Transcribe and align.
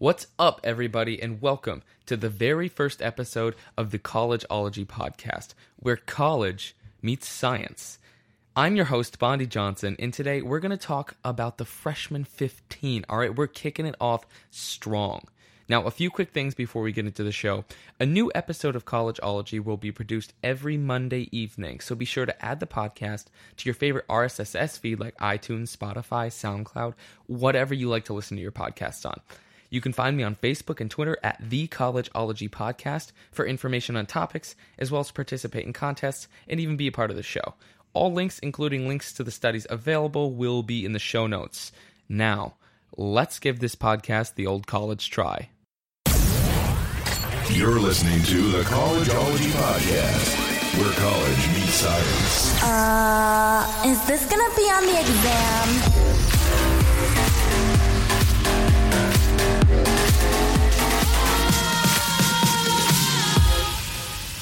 What's 0.00 0.28
up, 0.38 0.60
everybody, 0.62 1.20
and 1.20 1.42
welcome 1.42 1.82
to 2.06 2.16
the 2.16 2.28
very 2.28 2.68
first 2.68 3.02
episode 3.02 3.56
of 3.76 3.90
the 3.90 3.98
Collegeology 3.98 4.86
podcast, 4.86 5.54
where 5.74 5.96
college 5.96 6.76
meets 7.02 7.28
science. 7.28 7.98
I'm 8.54 8.76
your 8.76 8.84
host, 8.84 9.18
Bondi 9.18 9.44
Johnson, 9.44 9.96
and 9.98 10.14
today 10.14 10.40
we're 10.40 10.60
going 10.60 10.70
to 10.70 10.76
talk 10.76 11.16
about 11.24 11.58
the 11.58 11.64
freshman 11.64 12.22
15. 12.22 13.06
All 13.08 13.18
right, 13.18 13.34
we're 13.34 13.48
kicking 13.48 13.86
it 13.86 13.96
off 14.00 14.24
strong. 14.52 15.22
Now, 15.68 15.82
a 15.82 15.90
few 15.90 16.10
quick 16.12 16.30
things 16.30 16.54
before 16.54 16.82
we 16.82 16.92
get 16.92 17.06
into 17.06 17.24
the 17.24 17.32
show. 17.32 17.64
A 17.98 18.06
new 18.06 18.30
episode 18.36 18.76
of 18.76 18.84
Collegeology 18.84 19.58
will 19.58 19.76
be 19.76 19.90
produced 19.90 20.32
every 20.44 20.76
Monday 20.76 21.28
evening, 21.36 21.80
so 21.80 21.96
be 21.96 22.04
sure 22.04 22.24
to 22.24 22.44
add 22.44 22.60
the 22.60 22.68
podcast 22.68 23.24
to 23.56 23.64
your 23.64 23.74
favorite 23.74 24.06
RSS 24.06 24.78
feed 24.78 25.00
like 25.00 25.18
iTunes, 25.18 25.76
Spotify, 25.76 26.28
SoundCloud, 26.28 26.94
whatever 27.26 27.74
you 27.74 27.88
like 27.88 28.04
to 28.04 28.12
listen 28.12 28.36
to 28.36 28.42
your 28.44 28.52
podcasts 28.52 29.04
on. 29.04 29.20
You 29.70 29.80
can 29.80 29.92
find 29.92 30.16
me 30.16 30.22
on 30.22 30.36
Facebook 30.36 30.80
and 30.80 30.90
Twitter 30.90 31.18
at 31.22 31.38
The 31.40 31.68
Collegeology 31.68 32.48
Podcast 32.48 33.12
for 33.30 33.44
information 33.44 33.96
on 33.96 34.06
topics, 34.06 34.56
as 34.78 34.90
well 34.90 35.00
as 35.00 35.10
participate 35.10 35.66
in 35.66 35.72
contests 35.72 36.28
and 36.48 36.58
even 36.58 36.76
be 36.76 36.86
a 36.86 36.92
part 36.92 37.10
of 37.10 37.16
the 37.16 37.22
show. 37.22 37.54
All 37.92 38.12
links, 38.12 38.38
including 38.38 38.88
links 38.88 39.12
to 39.14 39.24
the 39.24 39.30
studies 39.30 39.66
available, 39.68 40.32
will 40.32 40.62
be 40.62 40.84
in 40.84 40.92
the 40.92 40.98
show 40.98 41.26
notes. 41.26 41.72
Now, 42.08 42.54
let's 42.96 43.38
give 43.38 43.60
this 43.60 43.74
podcast 43.74 44.34
the 44.34 44.46
old 44.46 44.66
college 44.66 45.10
try. 45.10 45.50
You're 47.50 47.80
listening 47.80 48.22
to 48.24 48.50
the 48.50 48.62
Collegeology 48.62 49.50
Podcast, 49.50 50.78
where 50.78 50.92
college 50.92 51.48
meets 51.48 51.74
science. 51.74 52.62
Uh, 52.62 53.82
is 53.86 54.06
this 54.06 54.24
gonna 54.30 54.54
be 54.54 54.62
on 54.70 54.84
the 54.84 55.00
exam? 55.00 56.07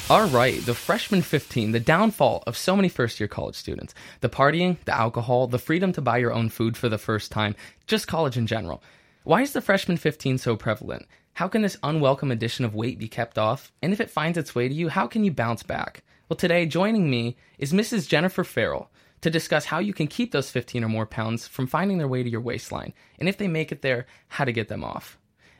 All 0.09 0.25
right, 0.29 0.65
the 0.65 0.73
freshman 0.73 1.21
15, 1.21 1.73
the 1.73 1.81
downfall 1.81 2.41
of 2.47 2.55
so 2.55 2.77
many 2.77 2.87
first 2.87 3.19
year 3.19 3.27
college 3.27 3.55
students. 3.55 3.93
The 4.21 4.29
partying, 4.29 4.77
the 4.85 4.95
alcohol, 4.95 5.47
the 5.47 5.59
freedom 5.59 5.91
to 5.91 6.01
buy 6.01 6.19
your 6.19 6.31
own 6.31 6.47
food 6.47 6.77
for 6.77 6.87
the 6.87 6.97
first 6.97 7.29
time, 7.29 7.57
just 7.87 8.07
college 8.07 8.37
in 8.37 8.47
general. 8.47 8.81
Why 9.25 9.41
is 9.41 9.51
the 9.51 9.59
freshman 9.59 9.97
15 9.97 10.37
so 10.37 10.55
prevalent? 10.55 11.07
How 11.33 11.49
can 11.49 11.61
this 11.61 11.75
unwelcome 11.83 12.31
addition 12.31 12.63
of 12.63 12.73
weight 12.73 12.97
be 12.97 13.09
kept 13.09 13.37
off? 13.37 13.73
And 13.81 13.91
if 13.91 13.99
it 13.99 14.09
finds 14.09 14.37
its 14.37 14.55
way 14.55 14.69
to 14.69 14.73
you, 14.73 14.87
how 14.87 15.07
can 15.07 15.25
you 15.25 15.31
bounce 15.33 15.61
back? 15.61 16.05
Well, 16.29 16.37
today, 16.37 16.65
joining 16.67 17.09
me 17.09 17.35
is 17.57 17.73
Mrs. 17.73 18.07
Jennifer 18.07 18.45
Farrell 18.45 18.89
to 19.19 19.29
discuss 19.29 19.65
how 19.65 19.79
you 19.79 19.93
can 19.93 20.07
keep 20.07 20.31
those 20.31 20.49
15 20.49 20.85
or 20.85 20.89
more 20.89 21.05
pounds 21.05 21.49
from 21.49 21.67
finding 21.67 21.97
their 21.97 22.07
way 22.07 22.23
to 22.23 22.29
your 22.29 22.39
waistline, 22.39 22.93
and 23.19 23.27
if 23.27 23.37
they 23.37 23.49
make 23.49 23.73
it 23.73 23.81
there, 23.81 24.05
how 24.29 24.45
to 24.45 24.53
get 24.53 24.69
them 24.69 24.85
off. 24.85 25.17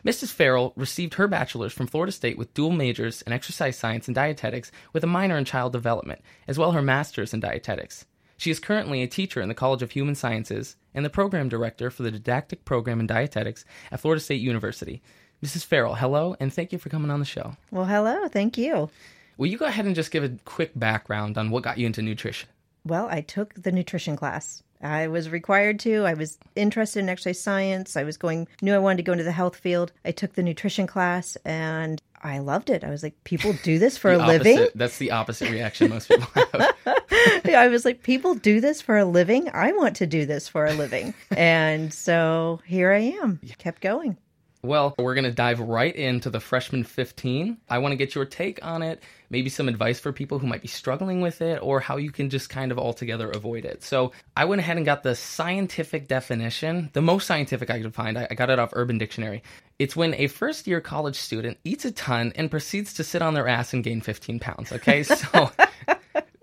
Mrs. 0.07 0.31
Farrell 0.31 0.71
received 0.77 1.15
her 1.15 1.27
bachelor's 1.27 1.73
from 1.73 1.87
Florida 1.87 2.13
State 2.13 2.37
with 2.37 2.53
dual 2.53 2.71
majors 2.71 3.21
in 3.23 3.33
exercise 3.33 3.77
science 3.77 4.07
and 4.07 4.15
dietetics 4.15 4.71
with 4.93 5.03
a 5.03 5.07
minor 5.07 5.37
in 5.37 5.43
child 5.43 5.73
development, 5.73 6.21
as 6.47 6.57
well 6.57 6.69
as 6.69 6.75
her 6.75 6.81
master's 6.81 7.33
in 7.33 7.41
dietetics. 7.41 8.05
She 8.37 8.49
is 8.49 8.57
currently 8.57 9.03
a 9.03 9.07
teacher 9.07 9.41
in 9.41 9.49
the 9.49 9.53
College 9.53 9.81
of 9.81 9.91
Human 9.91 10.15
Sciences 10.15 10.77
and 10.93 11.03
the 11.03 11.09
program 11.09 11.49
director 11.49 11.91
for 11.91 12.03
the 12.03 12.11
didactic 12.11 12.63
program 12.63 13.01
in 13.01 13.07
dietetics 13.07 13.65
at 13.91 13.99
Florida 13.99 14.21
State 14.21 14.39
University. 14.39 15.01
Mrs. 15.43 15.65
Farrell, 15.65 15.95
hello, 15.95 16.37
and 16.39 16.53
thank 16.53 16.71
you 16.71 16.79
for 16.79 16.87
coming 16.87 17.11
on 17.11 17.19
the 17.19 17.25
show. 17.25 17.57
Well, 17.69 17.83
hello. 17.83 18.29
Thank 18.29 18.57
you. 18.57 18.89
Will 19.35 19.47
you 19.47 19.57
go 19.57 19.65
ahead 19.65 19.85
and 19.85 19.93
just 19.93 20.11
give 20.11 20.23
a 20.23 20.37
quick 20.45 20.71
background 20.73 21.37
on 21.37 21.49
what 21.49 21.63
got 21.63 21.79
you 21.79 21.85
into 21.85 22.01
nutrition? 22.01 22.47
Well, 22.85 23.09
I 23.11 23.19
took 23.19 23.55
the 23.55 23.73
nutrition 23.73 24.15
class. 24.15 24.63
I 24.81 25.07
was 25.07 25.29
required 25.29 25.79
to. 25.81 26.05
I 26.05 26.13
was 26.13 26.37
interested 26.55 26.99
in 26.99 27.09
exercise 27.09 27.41
science. 27.41 27.97
I 27.97 28.03
was 28.03 28.17
going, 28.17 28.47
knew 28.61 28.73
I 28.73 28.79
wanted 28.79 28.97
to 28.97 29.03
go 29.03 29.11
into 29.11 29.23
the 29.23 29.31
health 29.31 29.55
field. 29.55 29.91
I 30.05 30.11
took 30.11 30.33
the 30.33 30.43
nutrition 30.43 30.87
class 30.87 31.35
and 31.45 32.01
I 32.21 32.39
loved 32.39 32.69
it. 32.69 32.83
I 32.83 32.89
was 32.89 33.03
like, 33.03 33.23
people 33.23 33.53
do 33.63 33.79
this 33.79 33.97
for 33.97 34.11
a 34.13 34.17
The 34.17 34.25
living. 34.25 34.67
That's 34.75 34.97
the 34.97 35.11
opposite 35.11 35.49
reaction 35.49 35.89
most 35.89 36.09
people 36.09 36.27
have. 36.35 36.75
I 37.45 37.67
was 37.69 37.85
like, 37.85 38.03
people 38.03 38.35
do 38.35 38.61
this 38.61 38.81
for 38.81 38.97
a 38.97 39.05
living. 39.05 39.49
I 39.53 39.71
want 39.73 39.95
to 39.97 40.07
do 40.07 40.25
this 40.25 40.47
for 40.47 40.65
a 40.65 40.73
living. 40.73 41.13
and 41.31 41.93
so 41.93 42.61
here 42.65 42.91
I 42.91 43.17
am. 43.21 43.39
Kept 43.57 43.81
going. 43.81 44.17
Well, 44.63 44.95
we're 44.97 45.13
going 45.13 45.25
to 45.25 45.31
dive 45.31 45.59
right 45.59 45.95
into 45.95 46.29
the 46.29 46.39
freshman 46.39 46.83
15. 46.83 47.57
I 47.69 47.77
want 47.77 47.91
to 47.91 47.95
get 47.95 48.15
your 48.15 48.25
take 48.25 48.63
on 48.65 48.81
it, 48.81 49.03
maybe 49.29 49.49
some 49.49 49.69
advice 49.69 49.99
for 49.99 50.11
people 50.11 50.39
who 50.39 50.47
might 50.47 50.61
be 50.61 50.67
struggling 50.67 51.21
with 51.21 51.41
it, 51.41 51.59
or 51.61 51.79
how 51.79 51.97
you 51.97 52.11
can 52.11 52.29
just 52.29 52.49
kind 52.49 52.71
of 52.71 52.79
altogether 52.79 53.29
avoid 53.29 53.65
it. 53.65 53.83
So, 53.83 54.11
I 54.35 54.45
went 54.45 54.59
ahead 54.59 54.77
and 54.77 54.85
got 54.85 55.03
the 55.03 55.15
scientific 55.15 56.07
definition, 56.07 56.89
the 56.93 57.01
most 57.01 57.27
scientific 57.27 57.69
I 57.69 57.81
could 57.81 57.93
find. 57.93 58.17
I 58.17 58.27
got 58.35 58.49
it 58.49 58.59
off 58.59 58.71
Urban 58.73 58.97
Dictionary. 58.97 59.43
It's 59.79 59.95
when 59.95 60.15
a 60.15 60.27
first 60.27 60.65
year 60.65 60.81
college 60.81 61.17
student 61.17 61.59
eats 61.63 61.85
a 61.85 61.91
ton 61.91 62.33
and 62.35 62.49
proceeds 62.49 62.93
to 62.95 63.03
sit 63.03 63.21
on 63.21 63.35
their 63.35 63.47
ass 63.47 63.73
and 63.73 63.83
gain 63.83 64.01
15 64.01 64.39
pounds. 64.39 64.71
Okay, 64.71 65.03
so. 65.03 65.51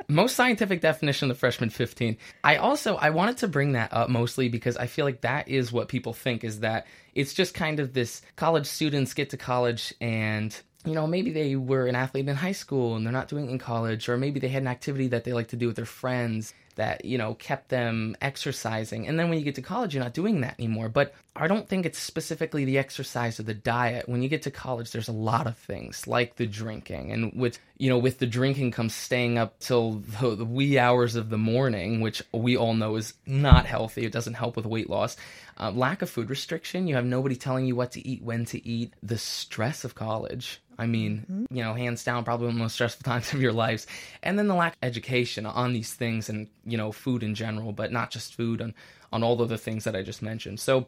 Most 0.08 0.36
scientific 0.36 0.80
definition 0.80 1.30
of 1.30 1.36
the 1.36 1.38
freshman 1.38 1.70
15 1.70 2.16
i 2.42 2.56
also 2.56 2.96
i 2.96 3.10
wanted 3.10 3.36
to 3.36 3.48
bring 3.48 3.72
that 3.72 3.92
up 3.92 4.08
mostly 4.08 4.48
because 4.48 4.76
i 4.76 4.86
feel 4.86 5.04
like 5.04 5.20
that 5.22 5.48
is 5.48 5.72
what 5.72 5.88
people 5.88 6.12
think 6.12 6.44
is 6.44 6.60
that 6.60 6.86
it's 7.14 7.32
just 7.32 7.54
kind 7.54 7.80
of 7.80 7.92
this 7.92 8.22
college 8.36 8.66
students 8.66 9.14
get 9.14 9.30
to 9.30 9.36
college 9.36 9.94
and 10.00 10.60
you 10.84 10.94
know 10.94 11.06
maybe 11.06 11.32
they 11.32 11.56
were 11.56 11.86
an 11.86 11.96
athlete 11.96 12.28
in 12.28 12.36
high 12.36 12.52
school 12.52 12.96
and 12.96 13.04
they're 13.04 13.12
not 13.12 13.28
doing 13.28 13.48
it 13.48 13.50
in 13.50 13.58
college 13.58 14.08
or 14.08 14.16
maybe 14.16 14.40
they 14.40 14.48
had 14.48 14.62
an 14.62 14.68
activity 14.68 15.08
that 15.08 15.24
they 15.24 15.32
like 15.32 15.48
to 15.48 15.56
do 15.56 15.66
with 15.66 15.76
their 15.76 15.84
friends 15.84 16.52
that 16.76 17.04
you 17.04 17.18
know 17.18 17.34
kept 17.34 17.68
them 17.68 18.16
exercising. 18.20 19.06
And 19.06 19.18
then 19.18 19.28
when 19.28 19.38
you 19.38 19.44
get 19.44 19.54
to 19.56 19.62
college 19.62 19.94
you're 19.94 20.02
not 20.02 20.14
doing 20.14 20.40
that 20.42 20.56
anymore. 20.58 20.88
But 20.88 21.14
i 21.36 21.48
don't 21.48 21.68
think 21.68 21.84
it's 21.84 21.98
specifically 21.98 22.64
the 22.64 22.78
exercise 22.78 23.40
or 23.40 23.44
the 23.44 23.54
diet. 23.54 24.08
When 24.08 24.22
you 24.22 24.28
get 24.28 24.42
to 24.42 24.50
college 24.50 24.92
there's 24.92 25.08
a 25.08 25.12
lot 25.12 25.46
of 25.46 25.56
things 25.56 26.06
like 26.06 26.36
the 26.36 26.46
drinking. 26.46 27.12
And 27.12 27.32
with 27.34 27.58
you 27.78 27.88
know 27.88 27.98
with 27.98 28.18
the 28.18 28.26
drinking 28.26 28.70
comes 28.70 28.94
staying 28.94 29.38
up 29.38 29.58
till 29.58 30.02
the, 30.20 30.36
the 30.36 30.44
wee 30.44 30.78
hours 30.78 31.16
of 31.16 31.30
the 31.30 31.38
morning 31.38 32.00
which 32.00 32.22
we 32.32 32.56
all 32.56 32.74
know 32.74 32.96
is 32.96 33.14
not 33.26 33.66
healthy. 33.66 34.04
It 34.04 34.12
doesn't 34.12 34.34
help 34.34 34.56
with 34.56 34.66
weight 34.66 34.90
loss. 34.90 35.16
Uh, 35.58 35.70
lack 35.70 36.02
of 36.02 36.10
food 36.10 36.30
restriction. 36.30 36.88
You 36.88 36.96
have 36.96 37.04
nobody 37.04 37.36
telling 37.36 37.66
you 37.66 37.76
what 37.76 37.92
to 37.92 38.06
eat 38.06 38.22
when 38.22 38.44
to 38.46 38.66
eat. 38.66 38.92
The 39.02 39.18
stress 39.18 39.84
of 39.84 39.94
college. 39.94 40.60
I 40.78 40.86
mean, 40.86 41.46
you 41.50 41.62
know, 41.62 41.74
hands 41.74 42.02
down, 42.04 42.24
probably 42.24 42.46
one 42.46 42.54
of 42.54 42.58
the 42.58 42.64
most 42.64 42.74
stressful 42.74 43.04
times 43.10 43.32
of 43.32 43.40
your 43.40 43.52
lives. 43.52 43.86
And 44.22 44.38
then 44.38 44.48
the 44.48 44.54
lack 44.54 44.72
of 44.72 44.78
education 44.82 45.46
on 45.46 45.72
these 45.72 45.92
things 45.94 46.28
and, 46.28 46.48
you 46.66 46.76
know, 46.76 46.92
food 46.92 47.22
in 47.22 47.34
general, 47.34 47.72
but 47.72 47.92
not 47.92 48.10
just 48.10 48.34
food, 48.34 48.60
on, 48.60 48.74
on 49.12 49.22
all 49.22 49.40
of 49.40 49.48
the 49.48 49.58
things 49.58 49.84
that 49.84 49.96
I 49.96 50.02
just 50.02 50.22
mentioned. 50.22 50.60
So, 50.60 50.86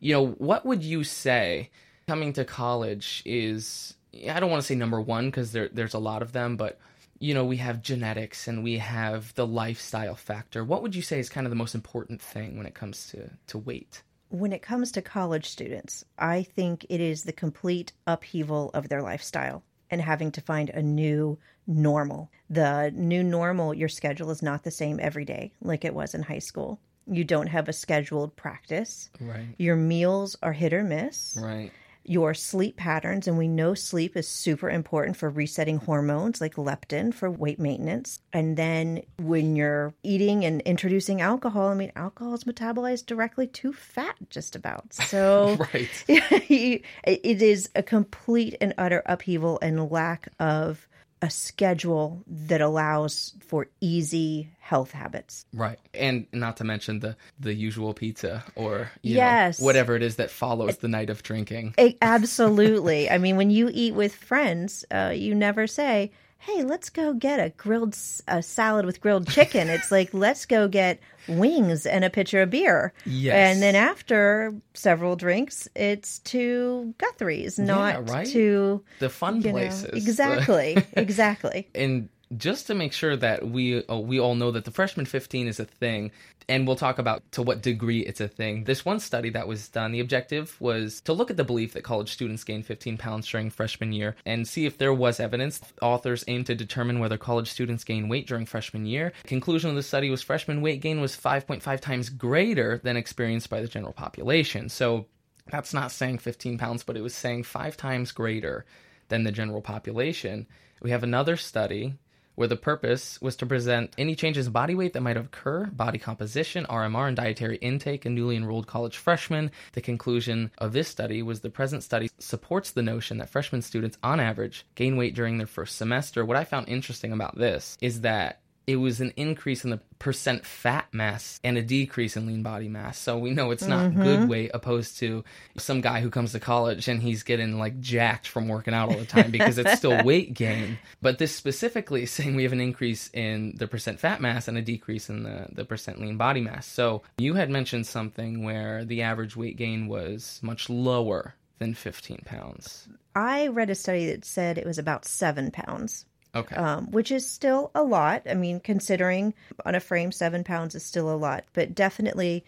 you 0.00 0.12
know, 0.12 0.28
what 0.38 0.64
would 0.64 0.82
you 0.82 1.04
say 1.04 1.70
coming 2.06 2.32
to 2.34 2.44
college 2.44 3.22
is, 3.24 3.94
I 4.30 4.40
don't 4.40 4.50
want 4.50 4.62
to 4.62 4.66
say 4.66 4.74
number 4.74 5.00
one 5.00 5.26
because 5.26 5.52
there, 5.52 5.68
there's 5.72 5.94
a 5.94 5.98
lot 5.98 6.22
of 6.22 6.32
them, 6.32 6.56
but, 6.56 6.78
you 7.18 7.34
know, 7.34 7.44
we 7.44 7.56
have 7.58 7.82
genetics 7.82 8.48
and 8.48 8.62
we 8.62 8.78
have 8.78 9.34
the 9.34 9.46
lifestyle 9.46 10.14
factor. 10.14 10.64
What 10.64 10.82
would 10.82 10.94
you 10.94 11.02
say 11.02 11.18
is 11.18 11.28
kind 11.28 11.46
of 11.46 11.50
the 11.50 11.56
most 11.56 11.74
important 11.74 12.22
thing 12.22 12.56
when 12.56 12.66
it 12.66 12.74
comes 12.74 13.08
to, 13.08 13.30
to 13.48 13.58
weight? 13.58 14.02
When 14.30 14.52
it 14.52 14.62
comes 14.62 14.92
to 14.92 15.02
college 15.02 15.46
students, 15.46 16.04
I 16.18 16.42
think 16.42 16.86
it 16.88 17.00
is 17.00 17.24
the 17.24 17.32
complete 17.32 17.92
upheaval 18.06 18.70
of 18.74 18.88
their 18.88 19.02
lifestyle 19.02 19.62
and 19.90 20.00
having 20.00 20.32
to 20.32 20.40
find 20.40 20.70
a 20.70 20.82
new 20.82 21.38
normal. 21.66 22.30
The 22.50 22.92
new 22.94 23.22
normal, 23.22 23.74
your 23.74 23.88
schedule 23.88 24.30
is 24.30 24.42
not 24.42 24.64
the 24.64 24.70
same 24.70 24.98
every 25.00 25.24
day 25.24 25.52
like 25.60 25.84
it 25.84 25.94
was 25.94 26.14
in 26.14 26.22
high 26.22 26.38
school. 26.38 26.80
You 27.06 27.24
don't 27.24 27.46
have 27.46 27.68
a 27.68 27.72
scheduled 27.72 28.36
practice. 28.36 29.10
Right. 29.20 29.54
Your 29.58 29.76
meals 29.76 30.36
are 30.42 30.52
hit 30.52 30.72
or 30.72 30.82
miss. 30.82 31.38
Right. 31.40 31.72
Your 32.08 32.32
sleep 32.32 32.78
patterns, 32.78 33.28
and 33.28 33.36
we 33.36 33.48
know 33.48 33.74
sleep 33.74 34.16
is 34.16 34.26
super 34.26 34.70
important 34.70 35.18
for 35.18 35.28
resetting 35.28 35.76
hormones 35.76 36.40
like 36.40 36.54
leptin 36.54 37.12
for 37.12 37.30
weight 37.30 37.58
maintenance. 37.58 38.22
And 38.32 38.56
then 38.56 39.02
when 39.18 39.56
you're 39.56 39.92
eating 40.02 40.46
and 40.46 40.62
introducing 40.62 41.20
alcohol, 41.20 41.68
I 41.68 41.74
mean, 41.74 41.92
alcohol 41.96 42.32
is 42.32 42.44
metabolized 42.44 43.04
directly 43.04 43.46
to 43.48 43.74
fat, 43.74 44.16
just 44.30 44.56
about. 44.56 44.96
So 45.08 45.56
Right. 45.58 46.04
it 46.08 47.42
is 47.42 47.68
a 47.74 47.82
complete 47.82 48.56
and 48.58 48.72
utter 48.78 49.02
upheaval 49.04 49.58
and 49.60 49.90
lack 49.90 50.28
of 50.40 50.87
a 51.22 51.30
schedule 51.30 52.22
that 52.26 52.60
allows 52.60 53.34
for 53.40 53.66
easy 53.80 54.50
health 54.60 54.92
habits. 54.92 55.44
Right. 55.52 55.78
And 55.94 56.26
not 56.32 56.58
to 56.58 56.64
mention 56.64 57.00
the 57.00 57.16
the 57.40 57.54
usual 57.54 57.94
pizza 57.94 58.44
or 58.54 58.90
you 59.02 59.16
Yes. 59.16 59.58
know, 59.58 59.64
whatever 59.66 59.96
it 59.96 60.02
is 60.02 60.16
that 60.16 60.30
follows 60.30 60.78
the 60.78 60.88
night 60.88 61.10
of 61.10 61.22
drinking. 61.22 61.74
A- 61.78 61.96
absolutely. 62.02 63.10
I 63.10 63.18
mean, 63.18 63.36
when 63.36 63.50
you 63.50 63.70
eat 63.72 63.94
with 63.94 64.14
friends, 64.14 64.84
uh, 64.90 65.12
you 65.14 65.34
never 65.34 65.66
say, 65.66 66.10
"Hey, 66.38 66.62
let's 66.62 66.90
go 66.90 67.12
get 67.12 67.40
a 67.40 67.50
grilled 67.50 67.96
a 68.26 68.42
salad 68.42 68.86
with 68.86 69.00
grilled 69.00 69.28
chicken." 69.28 69.68
it's 69.76 69.90
like, 69.90 70.12
"Let's 70.12 70.46
go 70.46 70.68
get 70.68 71.00
wings 71.28 71.86
and 71.86 72.04
a 72.04 72.10
pitcher 72.10 72.42
of 72.42 72.50
beer." 72.50 72.92
Yes. 73.04 73.34
And 73.34 73.62
then 73.62 73.74
after 73.74 74.54
several 74.74 75.16
drinks, 75.16 75.68
it's 75.74 76.18
to 76.20 76.94
Guthrie's, 76.98 77.58
not 77.58 78.08
right. 78.08 78.26
to 78.28 78.82
The 78.98 79.08
fun 79.10 79.42
you 79.42 79.48
know, 79.48 79.52
places. 79.52 79.84
exactly, 79.92 80.76
exactly. 80.92 81.68
and 81.74 82.08
just 82.36 82.66
to 82.66 82.74
make 82.74 82.92
sure 82.92 83.16
that 83.16 83.48
we 83.48 83.84
uh, 83.84 83.96
we 83.96 84.20
all 84.20 84.34
know 84.34 84.50
that 84.50 84.64
the 84.64 84.70
freshman 84.70 85.06
15 85.06 85.48
is 85.48 85.60
a 85.60 85.64
thing 85.64 86.10
and 86.48 86.66
we'll 86.66 86.76
talk 86.76 86.98
about 86.98 87.22
to 87.32 87.42
what 87.42 87.62
degree 87.62 88.00
it's 88.00 88.20
a 88.20 88.28
thing. 88.28 88.64
This 88.64 88.84
one 88.84 89.00
study 89.00 89.28
that 89.30 89.46
was 89.46 89.68
done, 89.68 89.92
the 89.92 90.00
objective 90.00 90.58
was 90.60 91.02
to 91.02 91.12
look 91.12 91.30
at 91.30 91.36
the 91.36 91.44
belief 91.44 91.74
that 91.74 91.84
college 91.84 92.10
students 92.10 92.42
gain 92.42 92.62
15 92.62 92.96
pounds 92.96 93.28
during 93.28 93.50
freshman 93.50 93.92
year 93.92 94.16
and 94.24 94.48
see 94.48 94.64
if 94.64 94.78
there 94.78 94.94
was 94.94 95.20
evidence. 95.20 95.60
Authors 95.82 96.24
aimed 96.26 96.46
to 96.46 96.54
determine 96.54 97.00
whether 97.00 97.18
college 97.18 97.50
students 97.50 97.84
gain 97.84 98.08
weight 98.08 98.26
during 98.26 98.46
freshman 98.46 98.86
year. 98.86 99.12
Conclusion 99.24 99.70
of 99.70 99.76
the 99.76 99.82
study 99.82 100.10
was 100.10 100.22
freshman 100.22 100.62
weight 100.62 100.80
gain 100.80 101.00
was 101.00 101.16
5.5 101.16 101.80
times 101.80 102.08
greater 102.08 102.78
than 102.82 102.96
experienced 102.96 103.50
by 103.50 103.60
the 103.60 103.68
general 103.68 103.92
population. 103.92 104.70
So 104.70 105.06
that's 105.50 105.74
not 105.74 105.92
saying 105.92 106.18
15 106.18 106.56
pounds, 106.56 106.82
but 106.82 106.96
it 106.96 107.02
was 107.02 107.14
saying 107.14 107.42
five 107.42 107.76
times 107.76 108.12
greater 108.12 108.64
than 109.08 109.24
the 109.24 109.32
general 109.32 109.60
population. 109.60 110.46
We 110.80 110.90
have 110.90 111.02
another 111.02 111.36
study 111.36 111.98
where 112.38 112.46
the 112.46 112.54
purpose 112.54 113.20
was 113.20 113.34
to 113.34 113.44
present 113.44 113.92
any 113.98 114.14
changes 114.14 114.46
in 114.46 114.52
body 114.52 114.72
weight 114.72 114.92
that 114.92 115.00
might 115.00 115.16
occur, 115.16 115.66
body 115.66 115.98
composition, 115.98 116.64
RMR, 116.66 117.08
and 117.08 117.16
dietary 117.16 117.56
intake 117.56 118.06
in 118.06 118.14
newly 118.14 118.36
enrolled 118.36 118.68
college 118.68 118.96
freshmen. 118.96 119.50
The 119.72 119.80
conclusion 119.80 120.52
of 120.58 120.72
this 120.72 120.86
study 120.86 121.20
was 121.20 121.40
the 121.40 121.50
present 121.50 121.82
study 121.82 122.08
supports 122.20 122.70
the 122.70 122.80
notion 122.80 123.18
that 123.18 123.28
freshman 123.28 123.60
students, 123.62 123.98
on 124.04 124.20
average, 124.20 124.64
gain 124.76 124.96
weight 124.96 125.16
during 125.16 125.38
their 125.38 125.48
first 125.48 125.76
semester. 125.76 126.24
What 126.24 126.36
I 126.36 126.44
found 126.44 126.68
interesting 126.68 127.10
about 127.10 127.36
this 127.36 127.76
is 127.80 128.02
that 128.02 128.38
it 128.68 128.76
was 128.76 129.00
an 129.00 129.12
increase 129.16 129.64
in 129.64 129.70
the 129.70 129.80
percent 129.98 130.44
fat 130.44 130.86
mass 130.92 131.40
and 131.42 131.56
a 131.56 131.62
decrease 131.62 132.16
in 132.18 132.26
lean 132.26 132.42
body 132.42 132.68
mass. 132.68 132.98
So 132.98 133.16
we 133.18 133.30
know 133.30 133.50
it's 133.50 133.66
not 133.66 133.78
Mm-hmm. 133.90 134.02
good 134.02 134.28
weight 134.28 134.50
opposed 134.52 134.98
to 134.98 135.24
some 135.56 135.80
guy 135.80 136.00
who 136.00 136.10
comes 136.10 136.32
to 136.32 136.40
college 136.40 136.86
and 136.86 137.00
he's 137.02 137.22
getting 137.22 137.58
like 137.58 137.80
jacked 137.80 138.28
from 138.28 138.46
working 138.46 138.74
out 138.74 138.90
all 138.92 138.98
the 138.98 139.06
time 139.06 139.30
because 139.30 139.56
it's 139.56 139.72
still 139.78 140.04
weight 140.04 140.34
gain. 140.34 140.78
But 141.00 141.16
this 141.18 141.34
specifically 141.34 142.02
is 142.02 142.10
saying 142.10 142.36
we 142.36 142.42
have 142.42 142.52
an 142.52 142.60
increase 142.60 143.08
in 143.14 143.54
the 143.56 143.66
percent 143.66 143.98
fat 144.00 144.20
mass 144.20 144.46
and 144.48 144.58
a 144.58 144.62
decrease 144.62 145.08
in 145.08 145.22
the, 145.22 145.46
the 145.50 145.64
percent 145.64 146.00
lean 146.00 146.18
body 146.18 146.42
mass. 146.42 146.66
So 146.66 147.02
you 147.16 147.34
had 147.34 147.48
mentioned 147.50 147.86
something 147.86 148.44
where 148.44 148.84
the 148.84 149.00
average 149.02 149.34
weight 149.34 149.56
gain 149.56 149.88
was 149.88 150.38
much 150.42 150.68
lower 150.68 151.34
than 151.58 151.72
15 151.74 152.22
pounds. 152.26 152.86
I 153.16 153.48
read 153.48 153.70
a 153.70 153.74
study 153.74 154.06
that 154.06 154.24
said 154.24 154.58
it 154.58 154.66
was 154.66 154.78
about 154.78 155.04
seven 155.04 155.50
pounds. 155.50 156.04
Okay. 156.34 156.54
um, 156.56 156.90
which 156.90 157.10
is 157.10 157.28
still 157.28 157.70
a 157.74 157.82
lot. 157.82 158.22
I 158.28 158.34
mean, 158.34 158.60
considering 158.60 159.34
on 159.64 159.74
a 159.74 159.80
frame, 159.80 160.12
seven 160.12 160.44
pounds 160.44 160.74
is 160.74 160.84
still 160.84 161.10
a 161.10 161.16
lot, 161.16 161.44
but 161.54 161.74
definitely 161.74 162.44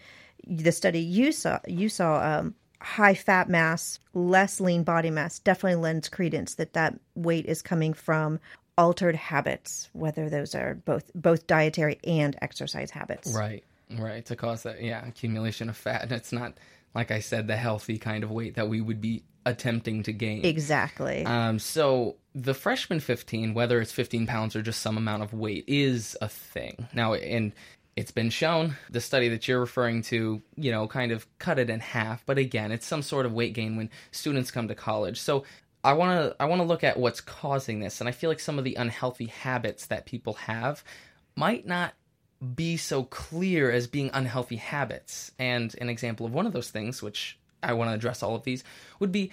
the 0.46 0.72
study 0.72 1.00
you 1.00 1.32
saw, 1.32 1.58
you 1.66 1.88
saw 1.88 2.38
um, 2.38 2.54
high 2.80 3.14
fat 3.14 3.48
mass, 3.48 3.98
less 4.14 4.60
lean 4.60 4.82
body 4.82 5.10
mass, 5.10 5.38
definitely 5.38 5.80
lends 5.80 6.08
credence 6.08 6.54
that 6.56 6.74
that 6.74 6.98
weight 7.14 7.46
is 7.46 7.62
coming 7.62 7.92
from 7.94 8.38
altered 8.78 9.16
habits, 9.16 9.90
whether 9.92 10.30
those 10.30 10.54
are 10.54 10.74
both 10.74 11.10
both 11.14 11.46
dietary 11.46 11.98
and 12.04 12.36
exercise 12.40 12.90
habits. 12.90 13.32
Right, 13.34 13.64
right. 13.98 14.24
To 14.26 14.36
cause 14.36 14.62
that, 14.62 14.82
yeah, 14.82 15.06
accumulation 15.06 15.68
of 15.68 15.76
fat. 15.76 16.04
And 16.04 16.12
it's 16.20 16.32
not, 16.32 16.54
like 16.94 17.10
I 17.10 17.20
said, 17.20 17.46
the 17.46 17.56
healthy 17.56 17.98
kind 17.98 18.24
of 18.24 18.30
weight 18.30 18.56
that 18.56 18.68
we 18.68 18.80
would 18.80 19.00
be 19.00 19.22
attempting 19.46 20.02
to 20.04 20.12
gain. 20.12 20.44
Exactly. 20.44 21.24
Um, 21.24 21.58
so 21.58 22.16
the 22.34 22.54
freshman 22.54 23.00
15, 23.00 23.54
whether 23.54 23.80
it's 23.80 23.92
15 23.92 24.26
pounds 24.26 24.54
or 24.56 24.62
just 24.62 24.82
some 24.82 24.96
amount 24.96 25.22
of 25.22 25.32
weight, 25.32 25.64
is 25.66 26.16
a 26.20 26.28
thing. 26.28 26.88
Now, 26.92 27.14
and 27.14 27.52
it's 27.96 28.10
been 28.10 28.30
shown, 28.30 28.76
the 28.88 29.00
study 29.00 29.28
that 29.28 29.48
you're 29.48 29.60
referring 29.60 30.02
to, 30.02 30.42
you 30.56 30.70
know, 30.70 30.86
kind 30.86 31.12
of 31.12 31.26
cut 31.38 31.58
it 31.58 31.70
in 31.70 31.80
half. 31.80 32.24
But 32.26 32.38
again, 32.38 32.72
it's 32.72 32.86
some 32.86 33.02
sort 33.02 33.26
of 33.26 33.32
weight 33.32 33.54
gain 33.54 33.76
when 33.76 33.90
students 34.10 34.50
come 34.50 34.68
to 34.68 34.74
college. 34.74 35.20
So 35.20 35.44
I 35.82 35.94
want 35.94 36.18
to 36.18 36.36
I 36.42 36.44
want 36.44 36.60
to 36.60 36.66
look 36.66 36.84
at 36.84 36.98
what's 36.98 37.20
causing 37.20 37.80
this, 37.80 38.00
and 38.00 38.08
I 38.08 38.12
feel 38.12 38.30
like 38.30 38.40
some 38.40 38.58
of 38.58 38.64
the 38.64 38.74
unhealthy 38.74 39.26
habits 39.26 39.86
that 39.86 40.06
people 40.06 40.34
have 40.34 40.84
might 41.36 41.66
not 41.66 41.94
be 42.54 42.76
so 42.76 43.04
clear 43.04 43.70
as 43.70 43.86
being 43.86 44.10
unhealthy 44.12 44.56
habits. 44.56 45.30
And 45.38 45.74
an 45.80 45.88
example 45.88 46.26
of 46.26 46.32
one 46.32 46.46
of 46.46 46.52
those 46.52 46.70
things, 46.70 47.02
which 47.02 47.38
I 47.62 47.74
want 47.74 47.90
to 47.90 47.94
address 47.94 48.22
all 48.22 48.34
of 48.34 48.44
these, 48.44 48.64
would 48.98 49.12
be 49.12 49.30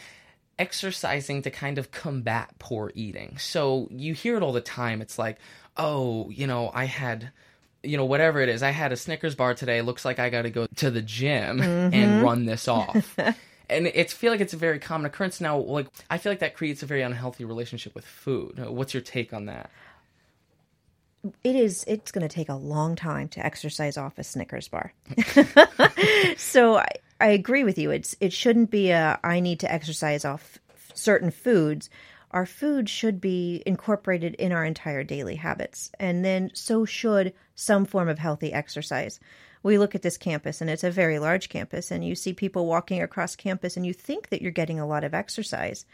exercising 0.59 1.44
to 1.44 1.51
kind 1.51 1.77
of 1.77 1.92
combat 1.92 2.54
poor 2.59 2.92
eating. 2.95 3.38
So 3.38 3.88
you 3.92 4.13
hear 4.13 4.36
it 4.36 4.44
all 4.44 4.54
the 4.54 4.62
time. 4.62 5.01
It's 5.01 5.19
like, 5.19 5.38
oh, 5.77 6.30
you 6.30 6.48
know, 6.48 6.71
I 6.74 6.86
had 6.86 7.31
you 7.83 7.95
know 7.95 8.06
whatever 8.06 8.42
it 8.42 8.50
is 8.50 8.63
i 8.63 8.71
had 8.71 8.92
a 8.92 8.98
snickers 8.98 9.36
bar 9.36 9.53
today 9.53 9.81
looks 9.81 10.03
like 10.03 10.18
i 10.18 10.30
got 10.30 10.42
to 10.42 10.50
go 10.50 10.68
to 10.75 10.89
the 10.89 11.01
gym 11.01 11.62
and 11.62 11.94
mm-hmm. 11.94 12.24
run 12.24 12.45
this 12.45 12.68
off 12.68 13.15
and 13.69 13.88
it's 13.88 14.13
feel 14.13 14.31
like 14.31 14.42
it's 14.42 14.53
a 14.53 14.57
very 14.57 14.80
common 14.80 15.06
occurrence 15.06 15.39
now 15.39 15.57
like 15.57 15.88
i 16.10 16.18
feel 16.18 16.31
like 16.31 16.39
that 16.39 16.56
creates 16.56 16.83
a 16.83 16.86
very 16.86 17.01
unhealthy 17.01 17.45
relationship 17.45 17.94
with 17.94 18.06
food 18.06 18.60
what's 18.68 18.94
your 18.94 19.01
take 19.01 19.31
on 19.31 19.45
that 19.45 19.69
it 21.44 21.56
is 21.56 21.84
it's 21.88 22.12
going 22.12 22.28
to 22.28 22.34
take 22.34 22.50
a 22.50 22.56
long 22.56 22.96
time 22.96 23.28
to 23.30 23.46
exercise 23.46 23.98
off 23.98 24.18
a 24.18 24.24
snickers 24.24 24.68
bar. 24.68 24.94
So 26.38 26.78
I, 26.78 26.88
I 27.19 27.28
agree 27.28 27.64
with 27.64 27.78
you. 27.78 27.92
It's 27.92 28.16
it 28.19 28.31
shouldn't 28.31 28.72
be 28.72 28.92
a 28.92 29.19
i 29.24 29.40
need 29.40 29.60
to 29.62 29.72
exercise 29.72 30.24
off 30.25 30.60
certain 30.94 31.31
foods. 31.31 31.90
Our 32.31 32.46
food 32.46 32.90
should 32.90 33.22
be 33.22 33.64
incorporated 33.66 34.36
in 34.36 34.52
our 34.52 34.66
entire 34.66 35.04
daily 35.04 35.36
habits. 35.36 35.92
And 36.00 36.25
then 36.25 36.52
so 36.54 36.86
should 36.86 37.34
some 37.56 37.86
form 37.86 38.10
of 38.10 38.20
healthy 38.20 38.52
exercise. 38.54 39.20
We 39.63 39.78
look 39.78 39.96
at 39.96 40.02
this 40.02 40.18
campus 40.18 40.62
and 40.62 40.70
it's 40.70 40.84
a 40.84 40.92
very 40.92 41.20
large 41.20 41.50
campus 41.50 41.92
and 41.92 42.06
you 42.06 42.16
see 42.16 42.34
people 42.34 42.66
walking 42.66 43.02
across 43.02 43.36
campus 43.36 43.75
and 43.75 43.86
you 43.86 43.94
think 43.94 44.30
that 44.30 44.42
you're 44.42 44.52
getting 44.52 44.80
a 44.80 44.88
lot 44.88 45.04
of 45.04 45.13
exercise 45.13 45.86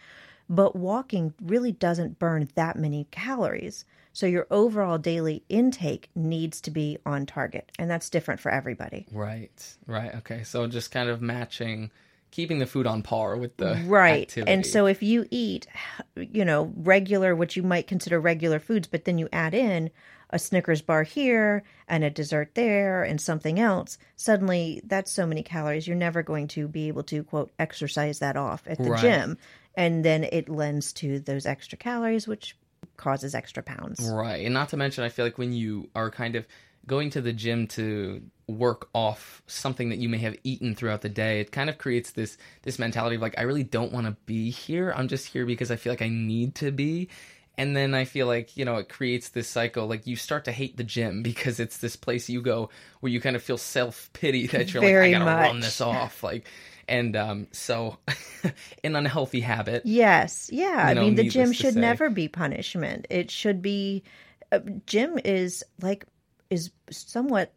but 0.50 0.76
walking 0.76 1.34
really 1.42 1.72
doesn't 1.72 2.20
burn 2.20 2.50
that 2.56 2.78
many 2.78 3.08
calories. 3.12 3.86
So 4.14 4.26
your 4.28 4.48
overall 4.52 4.98
daily 4.98 5.44
intake 5.50 6.10
needs 6.16 6.62
to 6.62 6.72
be 6.72 6.98
on 7.06 7.26
target, 7.26 7.72
and 7.80 7.90
that's 7.90 8.10
different 8.10 8.40
for 8.40 8.52
everybody. 8.52 9.08
right 9.12 9.76
right 9.86 10.16
okay 10.16 10.44
so 10.44 10.66
just 10.68 10.92
kind 10.92 11.10
of 11.10 11.22
matching 11.22 11.92
keeping 12.32 12.58
the 12.60 12.66
food 12.66 12.88
on 12.88 13.04
par 13.04 13.38
with 13.38 13.58
the 13.58 13.78
Right. 13.86 14.24
activity. 14.24 14.52
And 14.54 14.66
so 14.66 14.88
if 14.88 15.04
you 15.04 15.28
eat, 15.30 15.68
you 16.16 16.44
know, 16.44 16.74
regular 16.78 17.36
what 17.36 17.56
you 17.56 17.62
might 17.62 17.86
consider 17.86 18.20
regular 18.20 18.60
foods, 18.60 18.88
but 18.88 19.06
then 19.06 19.20
you 19.20 19.30
add 19.32 19.54
in 19.54 19.92
a 20.32 20.40
Snickers 20.40 20.82
bar 20.82 21.04
here 21.04 21.62
and 21.88 22.04
a 22.04 22.10
dessert 22.10 22.56
there 22.56 23.04
and 23.04 23.22
something 23.22 23.60
else, 23.60 24.00
suddenly 24.16 24.82
that's 24.84 25.12
so 25.12 25.28
many 25.28 25.44
calories 25.44 25.88
you're 25.88 25.96
never 25.96 26.24
going 26.24 26.48
to 26.50 26.68
be 26.68 26.88
able 26.88 27.04
to 27.04 27.24
quote 27.24 27.52
exercise 27.60 28.18
that 28.18 28.36
off 28.36 28.64
at 28.68 28.82
the 28.82 28.90
Right. 28.90 29.02
gym. 29.02 29.38
And 29.76 30.04
then 30.04 30.24
it 30.24 30.50
lends 30.50 30.92
to 30.94 31.20
those 31.20 31.46
extra 31.46 31.78
calories 31.78 32.28
which 32.28 32.56
causes 32.98 33.36
extra 33.36 33.64
pounds. 33.64 34.00
Right. 34.02 34.46
And 34.46 34.54
not 34.54 34.70
to 34.70 34.78
mention, 34.78 35.04
I 35.04 35.10
feel 35.10 35.26
like 35.26 35.38
when 35.38 35.54
you 35.54 35.90
are 35.96 36.10
kind 36.10 36.36
of 36.36 36.46
going 36.86 37.10
to 37.12 37.22
the 37.22 37.34
gym 37.34 37.68
to 37.68 38.22
work 38.48 38.90
off 38.94 39.42
something 39.48 39.90
that 39.90 40.00
you 40.00 40.10
may 40.10 40.18
have 40.18 40.36
eaten 40.44 40.76
throughout 40.76 41.02
the 41.02 41.10
day, 41.10 41.40
it 41.40 41.52
kind 41.52 41.70
of 41.70 41.78
creates 41.78 42.12
this 42.12 42.38
this 42.64 42.80
mentality 42.80 43.16
of 43.16 43.22
like, 43.22 43.38
I 43.38 43.44
really 43.44 43.64
don't 43.64 43.92
want 43.92 44.08
to 44.08 44.18
be 44.26 44.50
here. 44.50 44.94
I'm 44.96 45.08
just 45.08 45.28
here 45.28 45.46
because 45.46 45.72
I 45.72 45.76
feel 45.76 45.92
like 45.92 46.02
I 46.02 46.10
need 46.10 46.56
to 46.56 46.72
be. 46.72 47.10
And 47.56 47.76
then 47.76 47.94
I 47.94 48.06
feel 48.06 48.26
like, 48.26 48.58
you 48.58 48.66
know, 48.66 48.78
it 48.78 48.90
creates 48.90 49.30
this 49.30 49.48
cycle. 49.48 49.86
Like 49.86 50.08
you 50.08 50.16
start 50.16 50.46
to 50.46 50.52
hate 50.52 50.76
the 50.76 50.84
gym 50.84 51.24
because 51.24 51.60
it's 51.60 51.78
this 51.78 51.96
place 51.96 52.30
you 52.30 52.42
go 52.42 52.70
where 53.00 53.12
you 53.12 53.22
kind 53.22 53.36
of 53.36 53.44
feel 53.44 53.58
self 53.58 54.10
pity 54.14 54.48
that 54.48 54.74
you're 54.74 54.82
Very 54.82 55.14
like, 55.14 55.22
I 55.22 55.26
gotta 55.26 55.48
run 55.50 55.60
this 55.60 55.82
off. 55.82 56.24
Like, 56.24 56.46
and 56.88 57.16
um, 57.16 57.48
so 57.52 57.98
an 58.84 58.96
unhealthy 58.96 59.42
habit. 59.42 59.84
Yes, 59.86 60.50
yeah. 60.52 60.84
I 60.86 60.90
You 60.90 60.96
know, 60.96 61.02
mean, 61.02 61.16
the 61.16 61.24
gym 61.26 61.52
should 61.54 61.74
say. 61.74 61.80
never 61.80 62.10
be 62.10 62.28
punishment. 62.28 63.08
It 63.10 63.32
should 63.32 63.62
be. 63.62 64.04
Uh, 64.52 64.60
gym 64.86 65.20
is 65.24 65.64
like 65.82 66.06
is 66.50 66.72
somewhat 66.92 67.54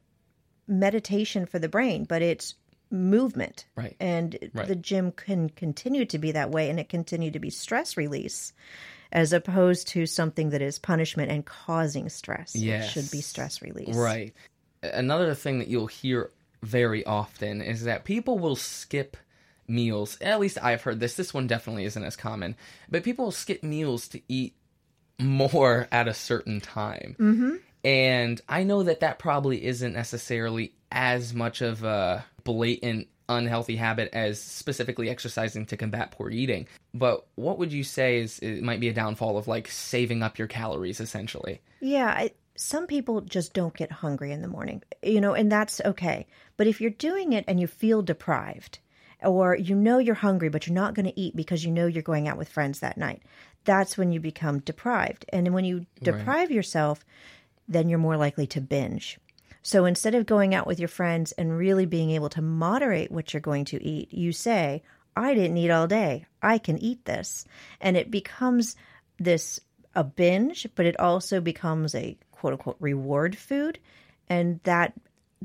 meditation 0.69 1.47
for 1.47 1.59
the 1.59 1.69
brain, 1.69 2.05
but 2.05 2.23
it's 2.23 2.55
movement, 2.91 3.67
Right. 3.77 3.97
And 4.01 4.39
Right. 4.55 4.69
the 4.69 4.77
gym 4.77 5.13
can 5.13 5.49
continue 5.51 6.05
to 6.07 6.19
be 6.19 6.33
that 6.33 6.51
way, 6.51 6.71
and 6.71 6.79
it 6.81 6.89
continue 6.89 7.31
to 7.33 7.39
be 7.39 7.51
stress 7.51 7.97
release, 7.97 8.53
as 9.13 9.33
opposed 9.33 9.89
to 9.89 10.07
something 10.07 10.51
that 10.51 10.63
is 10.63 10.79
punishment 10.79 11.31
and 11.31 11.45
causing 11.45 12.09
stress. 12.09 12.55
Yes. 12.55 12.87
it 12.87 12.91
should 12.93 13.11
be 13.11 13.21
stress 13.21 13.61
release, 13.63 13.97
Right. 13.97 14.35
Another 14.83 15.35
thing 15.35 15.59
that 15.59 15.69
you'll 15.69 15.89
hear 15.89 16.31
very 16.63 17.05
often 17.05 17.61
is 17.61 17.85
that 17.85 18.05
people 18.05 18.39
will 18.39 18.57
skip 18.57 19.17
meals. 19.69 20.19
At 20.21 20.41
least 20.41 20.59
I've 20.63 20.83
heard 20.83 21.01
this. 21.01 21.15
This 21.15 21.35
one 21.35 21.47
definitely 21.47 21.85
isn't 21.85 22.05
as 22.05 22.17
common, 22.17 22.57
but 22.89 23.05
people 23.05 23.27
will 23.27 23.33
skip 23.33 23.63
meals 23.63 24.09
to 24.09 24.21
eat 24.29 24.55
more 25.19 25.89
at 25.91 26.09
a 26.09 26.15
certain 26.15 26.61
time. 26.61 27.17
Mm-hmm. 27.19 27.57
And 27.85 28.41
I 28.49 28.65
know 28.65 28.83
that 28.83 29.01
that 29.01 29.19
probably 29.19 29.65
isn't 29.65 29.93
necessarily 29.93 30.73
as 30.91 31.33
much 31.33 31.63
of 31.63 31.85
a 31.85 32.25
blatant 32.45 33.09
unhealthy 33.29 33.77
habit 33.77 34.09
as 34.13 34.41
specifically 34.41 35.11
exercising 35.11 35.67
to 35.67 35.77
combat 35.77 36.13
poor 36.13 36.31
eating. 36.31 36.67
But 36.95 37.27
what 37.35 37.59
would 37.59 37.73
you 37.73 37.85
say 37.85 38.19
is 38.19 38.39
it 38.39 38.63
might 38.63 38.81
be 38.81 38.89
a 38.89 38.93
downfall 38.93 39.37
of 39.37 39.49
like 39.49 39.69
saving 39.69 40.23
up 40.23 40.39
your 40.39 40.49
calories 40.49 41.01
essentially? 41.01 41.61
Yeah, 41.81 42.07
I, 42.07 42.33
some 42.57 42.87
people 42.87 43.21
just 43.21 43.53
don't 43.53 43.77
get 43.77 43.93
hungry 43.93 44.33
in 44.33 44.43
the 44.43 44.49
morning, 44.49 44.83
you 45.03 45.21
know, 45.21 45.35
and 45.35 45.51
that's 45.51 45.81
okay. 45.85 46.27
But 46.57 46.67
if 46.67 46.81
you're 46.81 46.91
doing 46.91 47.33
it 47.33 47.45
and 47.47 47.61
you 47.61 47.67
feel 47.67 48.03
deprived, 48.03 48.79
or 49.23 49.57
you 49.57 49.75
know 49.75 49.99
you're 49.99 50.15
hungry, 50.15 50.49
but 50.49 50.67
you're 50.67 50.75
not 50.75 50.95
going 50.95 51.07
to 51.07 51.21
eat 51.21 51.35
because 51.35 51.65
you 51.65 51.71
know 51.71 51.87
you're 51.87 52.03
going 52.03 52.29
out 52.29 52.39
with 52.39 52.49
friends 52.49 52.81
that 52.81 52.99
night. 52.99 53.23
That's 53.65 53.97
when 53.97 54.13
you 54.13 54.21
become 54.21 54.61
deprived. 54.61 55.25
And 55.31 55.53
when 55.53 55.65
you 55.65 55.87
deprive 56.03 56.51
yourself, 56.51 57.05
then 57.69 57.89
you're 57.89 57.99
more 57.99 58.17
likely 58.17 58.47
to 58.49 58.61
binge. 58.61 59.19
So 59.63 59.85
instead 59.85 60.15
of 60.15 60.27
going 60.27 60.55
out 60.55 60.67
with 60.67 60.79
your 60.79 60.89
friends 60.89 61.33
and 61.33 61.57
really 61.57 61.87
being 61.87 62.11
able 62.11 62.29
to 62.31 62.43
moderate 62.43 63.11
what 63.11 63.33
you're 63.33 63.41
going 63.41 63.65
to 63.67 63.83
eat, 63.83 64.13
you 64.13 64.33
say, 64.33 64.83
I 65.17 65.35
didn't 65.35 65.57
eat 65.57 65.71
all 65.71 65.89
day. 65.89 66.27
I 66.43 66.59
can 66.59 66.79
eat 66.79 67.05
this. 67.05 67.45
And 67.81 67.97
it 67.97 68.11
becomes 68.11 68.77
this 69.19 69.59
a 69.97 70.05
binge, 70.05 70.69
but 70.77 70.87
it 70.87 71.01
also 71.01 71.41
becomes 71.41 71.95
a 71.95 72.17
quote 72.31 72.53
unquote 72.53 72.77
reward 72.79 73.37
food. 73.37 73.81
And 74.29 74.61
that 74.65 74.93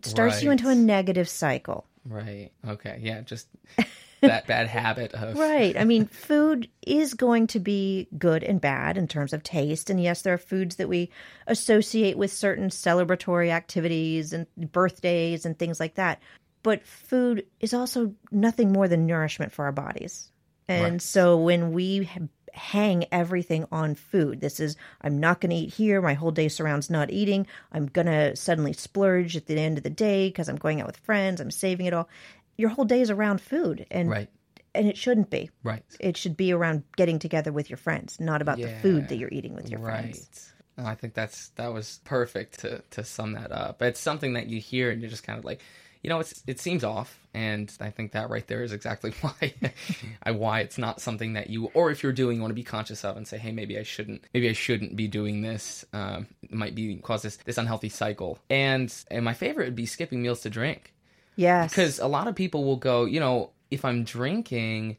starts 0.04 0.44
you 0.44 0.52
into 0.52 0.70
a 0.70 0.76
negative 0.76 1.30
cycle. 1.30 1.86
Right. 2.06 2.52
Okay. 2.68 3.00
Yeah. 3.02 3.22
Just 3.22 3.48
that 4.22 4.48
bad 4.48 4.68
habit 4.68 5.14
of 5.14 5.38
Right. 5.38 5.78
I 5.78 5.86
mean, 5.86 6.06
food 6.12 6.70
is 6.86 7.14
going 7.14 7.48
to 7.48 7.60
be 7.60 8.08
good 8.18 8.44
and 8.44 8.60
bad 8.60 8.98
in 8.98 9.08
terms 9.08 9.34
of 9.34 9.44
taste. 9.44 9.90
And 9.90 10.02
yes, 10.02 10.22
there 10.22 10.34
are 10.34 10.40
foods 10.40 10.76
that 10.76 10.90
we 10.90 11.10
associate 11.48 12.18
with 12.18 12.32
certain 12.32 12.70
celebratory 12.70 13.50
activities 13.50 14.34
and 14.34 14.48
birthdays 14.58 15.46
and 15.46 15.58
things 15.58 15.80
like 15.80 15.96
that. 15.96 16.22
But 16.64 16.86
food 16.86 17.46
is 17.60 17.74
also 17.74 18.14
nothing 18.32 18.72
more 18.72 18.88
than 18.88 19.08
nourishment 19.08 19.52
for 19.52 19.66
our 19.66 19.72
bodies. 19.72 20.32
And 20.68 20.94
Right. 20.94 21.02
so 21.02 21.38
when 21.38 21.74
we 21.74 22.10
hang 22.54 23.06
everything 23.12 23.66
on 23.72 23.96
food, 23.96 24.42
this 24.42 24.60
is, 24.60 24.76
I'm 25.02 25.20
not 25.20 25.42
going 25.42 25.50
to 25.52 25.56
eat 25.56 25.74
here. 25.74 26.02
My 26.02 26.14
whole 26.14 26.32
day 26.32 26.48
surrounds 26.48 26.90
not 26.90 27.12
eating. 27.12 27.48
I'm 27.72 27.88
going 27.88 28.08
to 28.08 28.36
suddenly 28.36 28.74
splurge 28.74 29.36
at 29.38 29.46
the 29.48 29.60
end 29.60 29.78
of 29.78 29.84
the 29.84 29.90
day 29.90 30.30
because 30.30 30.50
I'm 30.50 30.58
going 30.58 30.82
out 30.82 30.88
with 30.88 30.98
friends. 30.98 31.42
I'm 31.42 31.52
saving 31.52 31.86
it 31.86 31.94
all. 31.94 32.10
Your 32.58 32.70
whole 32.70 32.86
day 32.86 33.02
is 33.02 33.10
around 33.10 33.42
food. 33.42 33.86
And 33.90 34.10
Right. 34.10 34.30
and 34.74 34.88
it 34.88 34.98
shouldn't 34.98 35.30
be. 35.30 35.50
Right. 35.64 35.84
It 36.00 36.16
should 36.18 36.38
be 36.38 36.54
around 36.54 36.84
getting 36.96 37.20
together 37.20 37.52
with 37.52 37.70
your 37.70 37.78
friends, 37.78 38.20
not 38.20 38.42
about 38.42 38.58
the 38.58 38.70
food 38.82 39.10
that 39.10 39.18
you're 39.18 39.30
eating 39.32 39.54
with 39.56 39.70
your 39.70 39.80
right. 39.80 40.16
friends. 40.16 40.54
I 40.78 40.96
think 40.96 41.14
that's 41.14 41.50
that 41.50 41.74
was 41.74 42.00
perfect 42.06 42.60
to 42.62 42.82
to 42.92 43.04
sum 43.04 43.34
that 43.34 43.52
up. 43.52 43.82
It's 43.82 44.00
something 44.00 44.34
that 44.34 44.48
you 44.48 44.60
hear 44.60 44.90
and 44.90 45.02
you're 45.02 45.10
just 45.10 45.24
kind 45.24 45.38
of 45.38 45.46
like, 45.46 45.62
you 46.02 46.10
know, 46.10 46.20
it's 46.20 46.44
it 46.48 46.60
seems 46.60 46.84
off, 46.84 47.20
and 47.34 47.72
I 47.80 47.90
think 47.92 48.14
that 48.14 48.30
right 48.30 48.46
there 48.48 48.64
is 48.64 48.74
exactly 48.74 49.12
why 49.22 49.54
I 50.24 50.32
why 50.32 50.62
it's 50.62 50.78
not 50.78 51.02
something 51.02 51.34
that 51.34 51.50
you 51.50 51.72
or 51.74 51.92
if 51.92 52.04
you're 52.04 52.12
doing, 52.12 52.38
you 52.38 52.42
want 52.42 52.52
to 52.52 52.56
be 52.56 52.64
conscious 52.64 53.06
of 53.06 53.18
and 53.18 53.28
say, 53.28 53.38
hey, 53.38 53.52
maybe 53.52 53.78
I 53.78 53.84
shouldn't, 53.84 54.26
maybe 54.34 54.50
I 54.50 54.54
shouldn't 54.54 54.96
be 54.96 55.08
doing 55.08 55.42
this. 55.42 55.86
Um, 55.94 56.28
it 56.44 56.54
might 56.54 56.76
be 56.76 56.96
cause 56.98 57.22
this 57.22 57.38
this 57.38 57.58
unhealthy 57.58 57.90
cycle. 57.90 58.40
And 58.50 58.94
and 59.10 59.24
my 59.24 59.34
favorite 59.34 59.66
would 59.66 59.76
be 59.76 59.86
skipping 59.86 60.22
meals 60.22 60.42
to 60.42 60.50
drink. 60.50 60.94
Yes. 61.36 61.70
Because 61.70 62.00
a 62.00 62.08
lot 62.08 62.28
of 62.28 62.36
people 62.36 62.64
will 62.64 62.78
go, 62.78 63.06
you 63.06 63.20
know, 63.20 63.52
if 63.70 63.86
I'm 63.86 64.04
drinking, 64.04 64.98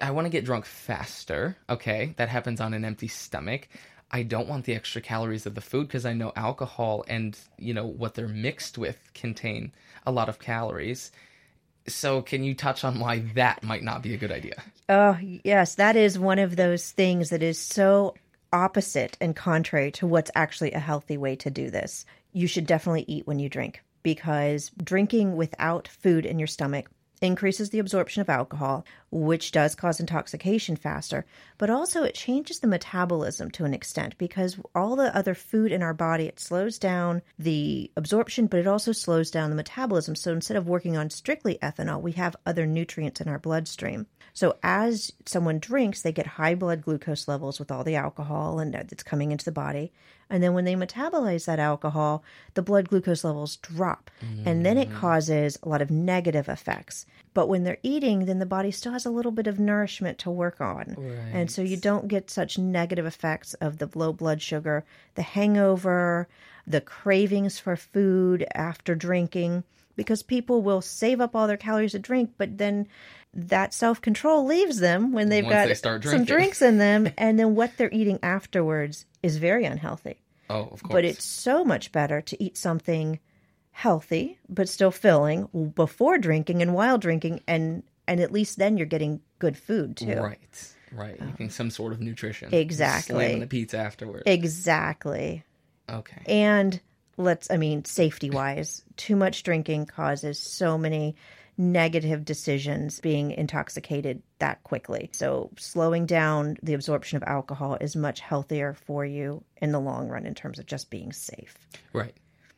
I 0.00 0.10
want 0.10 0.26
to 0.26 0.30
get 0.30 0.44
drunk 0.44 0.64
faster. 0.64 1.56
Okay, 1.68 2.14
that 2.16 2.28
happens 2.28 2.60
on 2.60 2.74
an 2.74 2.84
empty 2.84 3.08
stomach. 3.08 3.68
I 4.12 4.22
don't 4.22 4.48
want 4.48 4.66
the 4.66 4.74
extra 4.74 5.00
calories 5.00 5.46
of 5.46 5.54
the 5.54 5.60
food 5.60 5.88
because 5.88 6.04
I 6.04 6.12
know 6.12 6.32
alcohol 6.36 7.04
and, 7.08 7.38
you 7.58 7.72
know, 7.72 7.86
what 7.86 8.14
they're 8.14 8.28
mixed 8.28 8.76
with 8.76 8.98
contain 9.14 9.72
a 10.06 10.12
lot 10.12 10.28
of 10.28 10.38
calories. 10.38 11.10
So, 11.88 12.22
can 12.22 12.44
you 12.44 12.54
touch 12.54 12.84
on 12.84 13.00
why 13.00 13.20
that 13.34 13.62
might 13.62 13.82
not 13.82 14.02
be 14.02 14.14
a 14.14 14.18
good 14.18 14.30
idea? 14.30 14.62
Oh, 14.88 15.16
yes, 15.20 15.76
that 15.76 15.96
is 15.96 16.18
one 16.18 16.38
of 16.38 16.56
those 16.56 16.90
things 16.90 17.30
that 17.30 17.42
is 17.42 17.58
so 17.58 18.14
opposite 18.52 19.16
and 19.20 19.34
contrary 19.34 19.90
to 19.92 20.06
what's 20.06 20.30
actually 20.34 20.72
a 20.72 20.78
healthy 20.78 21.16
way 21.16 21.34
to 21.36 21.50
do 21.50 21.70
this. 21.70 22.04
You 22.32 22.46
should 22.46 22.66
definitely 22.66 23.04
eat 23.08 23.26
when 23.26 23.38
you 23.38 23.48
drink 23.48 23.82
because 24.02 24.70
drinking 24.82 25.36
without 25.36 25.88
food 25.88 26.26
in 26.26 26.38
your 26.38 26.46
stomach 26.48 26.90
increases 27.22 27.70
the 27.70 27.78
absorption 27.78 28.20
of 28.20 28.28
alcohol, 28.28 28.84
which 29.10 29.52
does 29.52 29.74
cause 29.74 30.00
intoxication 30.00 30.76
faster, 30.76 31.24
but 31.56 31.70
also 31.70 32.02
it 32.02 32.14
changes 32.14 32.58
the 32.58 32.66
metabolism 32.66 33.50
to 33.52 33.64
an 33.64 33.72
extent 33.72 34.18
because 34.18 34.58
all 34.74 34.96
the 34.96 35.16
other 35.16 35.34
food 35.34 35.72
in 35.72 35.82
our 35.82 35.94
body, 35.94 36.26
it 36.26 36.40
slows 36.40 36.78
down 36.78 37.22
the 37.38 37.90
absorption, 37.96 38.46
but 38.46 38.60
it 38.60 38.66
also 38.66 38.92
slows 38.92 39.30
down 39.30 39.50
the 39.50 39.56
metabolism. 39.56 40.16
So 40.16 40.32
instead 40.32 40.56
of 40.56 40.68
working 40.68 40.96
on 40.96 41.10
strictly 41.10 41.58
ethanol, 41.62 42.02
we 42.02 42.12
have 42.12 42.36
other 42.44 42.66
nutrients 42.66 43.20
in 43.20 43.28
our 43.28 43.38
bloodstream. 43.38 44.06
So 44.32 44.56
as 44.62 45.12
someone 45.26 45.58
drinks, 45.58 46.02
they 46.02 46.12
get 46.12 46.26
high 46.26 46.54
blood 46.54 46.82
glucose 46.82 47.28
levels 47.28 47.58
with 47.58 47.70
all 47.70 47.84
the 47.84 47.96
alcohol 47.96 48.58
and 48.58 48.72
that's 48.72 49.02
coming 49.02 49.30
into 49.30 49.44
the 49.44 49.52
body. 49.52 49.92
And 50.30 50.42
then 50.42 50.54
when 50.54 50.64
they 50.64 50.74
metabolize 50.74 51.44
that 51.44 51.58
alcohol, 51.58 52.24
the 52.54 52.62
blood 52.62 52.88
glucose 52.88 53.24
levels 53.24 53.56
drop. 53.56 54.10
And 54.46 54.64
then 54.64 54.78
it 54.78 54.88
mm. 54.88 54.94
causes 54.94 55.58
a 55.62 55.68
lot 55.68 55.82
of 55.82 55.90
negative 55.90 56.48
effects. 56.48 57.04
But 57.34 57.48
when 57.48 57.64
they're 57.64 57.78
eating, 57.82 58.24
then 58.24 58.38
the 58.38 58.46
body 58.46 58.70
still 58.70 58.92
has 58.92 59.04
a 59.04 59.10
little 59.10 59.32
bit 59.32 59.46
of 59.46 59.60
nourishment 59.60 60.18
to 60.20 60.30
work 60.30 60.60
on. 60.60 60.96
And 61.32 61.50
so 61.50 61.60
you 61.60 61.76
don't 61.76 62.08
get 62.08 62.30
such 62.30 62.56
negative 62.56 63.04
effects 63.04 63.52
of 63.54 63.76
the 63.76 63.90
low 63.94 64.12
blood 64.12 64.40
sugar, 64.40 64.84
the 65.14 65.22
hangover, 65.22 66.28
the 66.66 66.80
cravings 66.80 67.58
for 67.58 67.76
food 67.76 68.46
after 68.54 68.94
drinking, 68.94 69.64
because 69.96 70.22
people 70.22 70.62
will 70.62 70.80
save 70.80 71.20
up 71.20 71.34
all 71.34 71.46
their 71.46 71.56
calories 71.56 71.92
to 71.92 71.98
drink, 71.98 72.32
but 72.38 72.58
then 72.58 72.88
that 73.34 73.72
self 73.74 74.00
control 74.00 74.44
leaves 74.44 74.78
them 74.78 75.12
when 75.12 75.28
they've 75.28 75.44
Once 75.44 75.80
got 75.80 76.00
they 76.02 76.10
some 76.10 76.24
drinks 76.24 76.62
in 76.62 76.78
them, 76.78 77.08
and 77.18 77.38
then 77.38 77.54
what 77.54 77.76
they're 77.76 77.92
eating 77.92 78.18
afterwards 78.22 79.06
is 79.22 79.36
very 79.36 79.64
unhealthy. 79.64 80.20
Oh, 80.50 80.68
of 80.70 80.82
course. 80.82 80.92
But 80.92 81.04
it's 81.04 81.24
so 81.24 81.64
much 81.64 81.92
better 81.92 82.20
to 82.20 82.42
eat 82.42 82.56
something 82.56 83.18
healthy 83.70 84.38
but 84.50 84.68
still 84.68 84.90
filling 84.90 85.72
before 85.74 86.18
drinking 86.18 86.60
and 86.60 86.74
while 86.74 86.98
drinking, 86.98 87.40
and 87.46 87.82
and 88.06 88.20
at 88.20 88.32
least 88.32 88.58
then 88.58 88.76
you're 88.76 88.86
getting 88.86 89.20
good 89.38 89.56
food 89.56 89.96
too. 89.96 90.14
right. 90.14 90.74
Right. 90.94 91.18
Eating 91.34 91.48
some 91.48 91.70
sort 91.70 91.94
of 91.94 92.00
nutrition. 92.02 92.52
Exactly. 92.52 93.14
Slamming 93.14 93.40
the 93.40 93.46
pizza 93.46 93.78
afterwards. 93.78 94.24
Exactly. 94.26 95.42
okay. 95.88 96.22
And 96.26 96.78
let's, 97.16 97.50
I 97.50 97.56
mean, 97.56 97.84
safety 97.84 98.30
wise, 98.30 98.82
too 98.96 99.16
much 99.16 99.42
drinking 99.42 99.86
causes 99.86 100.38
so 100.38 100.78
many 100.78 101.16
negative 101.58 102.24
decisions 102.24 103.00
being 103.00 103.30
intoxicated 103.32 104.22
that 104.38 104.62
quickly. 104.64 105.10
So, 105.12 105.50
slowing 105.58 106.06
down 106.06 106.56
the 106.62 106.74
absorption 106.74 107.16
of 107.16 107.22
alcohol 107.24 107.76
is 107.80 107.94
much 107.94 108.20
healthier 108.20 108.74
for 108.74 109.04
you 109.04 109.44
in 109.58 109.72
the 109.72 109.80
long 109.80 110.08
run 110.08 110.26
in 110.26 110.34
terms 110.34 110.58
of 110.58 110.66
just 110.66 110.90
being 110.90 111.12
safe. 111.12 111.56
Right. 111.92 112.14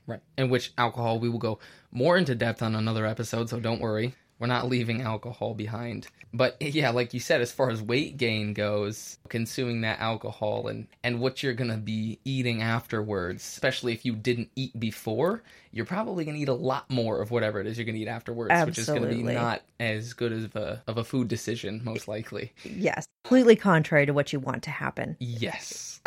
Right. 0.06 0.20
And 0.36 0.50
which 0.50 0.72
alcohol 0.76 1.18
we 1.18 1.30
will 1.30 1.38
go 1.38 1.58
more 1.90 2.18
into 2.18 2.34
depth 2.34 2.62
on 2.62 2.74
another 2.74 3.06
episode, 3.06 3.48
so 3.48 3.58
don't 3.58 3.80
worry. 3.80 4.14
We're 4.38 4.48
not 4.48 4.68
leaving 4.68 5.02
alcohol 5.02 5.54
behind. 5.54 6.08
But 6.32 6.56
yeah, 6.60 6.90
like 6.90 7.14
you 7.14 7.20
said, 7.20 7.40
as 7.40 7.52
far 7.52 7.70
as 7.70 7.80
weight 7.80 8.16
gain 8.16 8.52
goes, 8.52 9.18
consuming 9.28 9.82
that 9.82 10.00
alcohol 10.00 10.66
and, 10.66 10.88
and 11.04 11.20
what 11.20 11.42
you're 11.42 11.54
going 11.54 11.70
to 11.70 11.76
be 11.76 12.18
eating 12.24 12.60
afterwards, 12.60 13.42
especially 13.42 13.92
if 13.92 14.04
you 14.04 14.14
didn't 14.14 14.50
eat 14.56 14.78
before, 14.78 15.42
you're 15.70 15.84
probably 15.84 16.24
going 16.24 16.36
to 16.36 16.42
eat 16.42 16.48
a 16.48 16.54
lot 16.54 16.90
more 16.90 17.22
of 17.22 17.30
whatever 17.30 17.60
it 17.60 17.66
is 17.66 17.78
you're 17.78 17.84
going 17.84 17.94
to 17.94 18.00
eat 18.00 18.08
afterwards, 18.08 18.52
which 18.66 18.78
is 18.78 18.86
going 18.86 19.02
to 19.02 19.08
be 19.08 19.22
not 19.22 19.62
as 19.78 20.12
good 20.12 20.32
of 20.32 20.56
a, 20.56 20.82
of 20.88 20.98
a 20.98 21.04
food 21.04 21.28
decision, 21.28 21.80
most 21.84 22.08
likely. 22.08 22.52
Yes, 22.64 23.06
completely 23.24 23.56
contrary 23.56 24.04
to 24.04 24.12
what 24.12 24.32
you 24.32 24.38
want 24.38 24.62
to 24.64 24.70
happen. 24.70 25.16
Yes. 25.18 26.00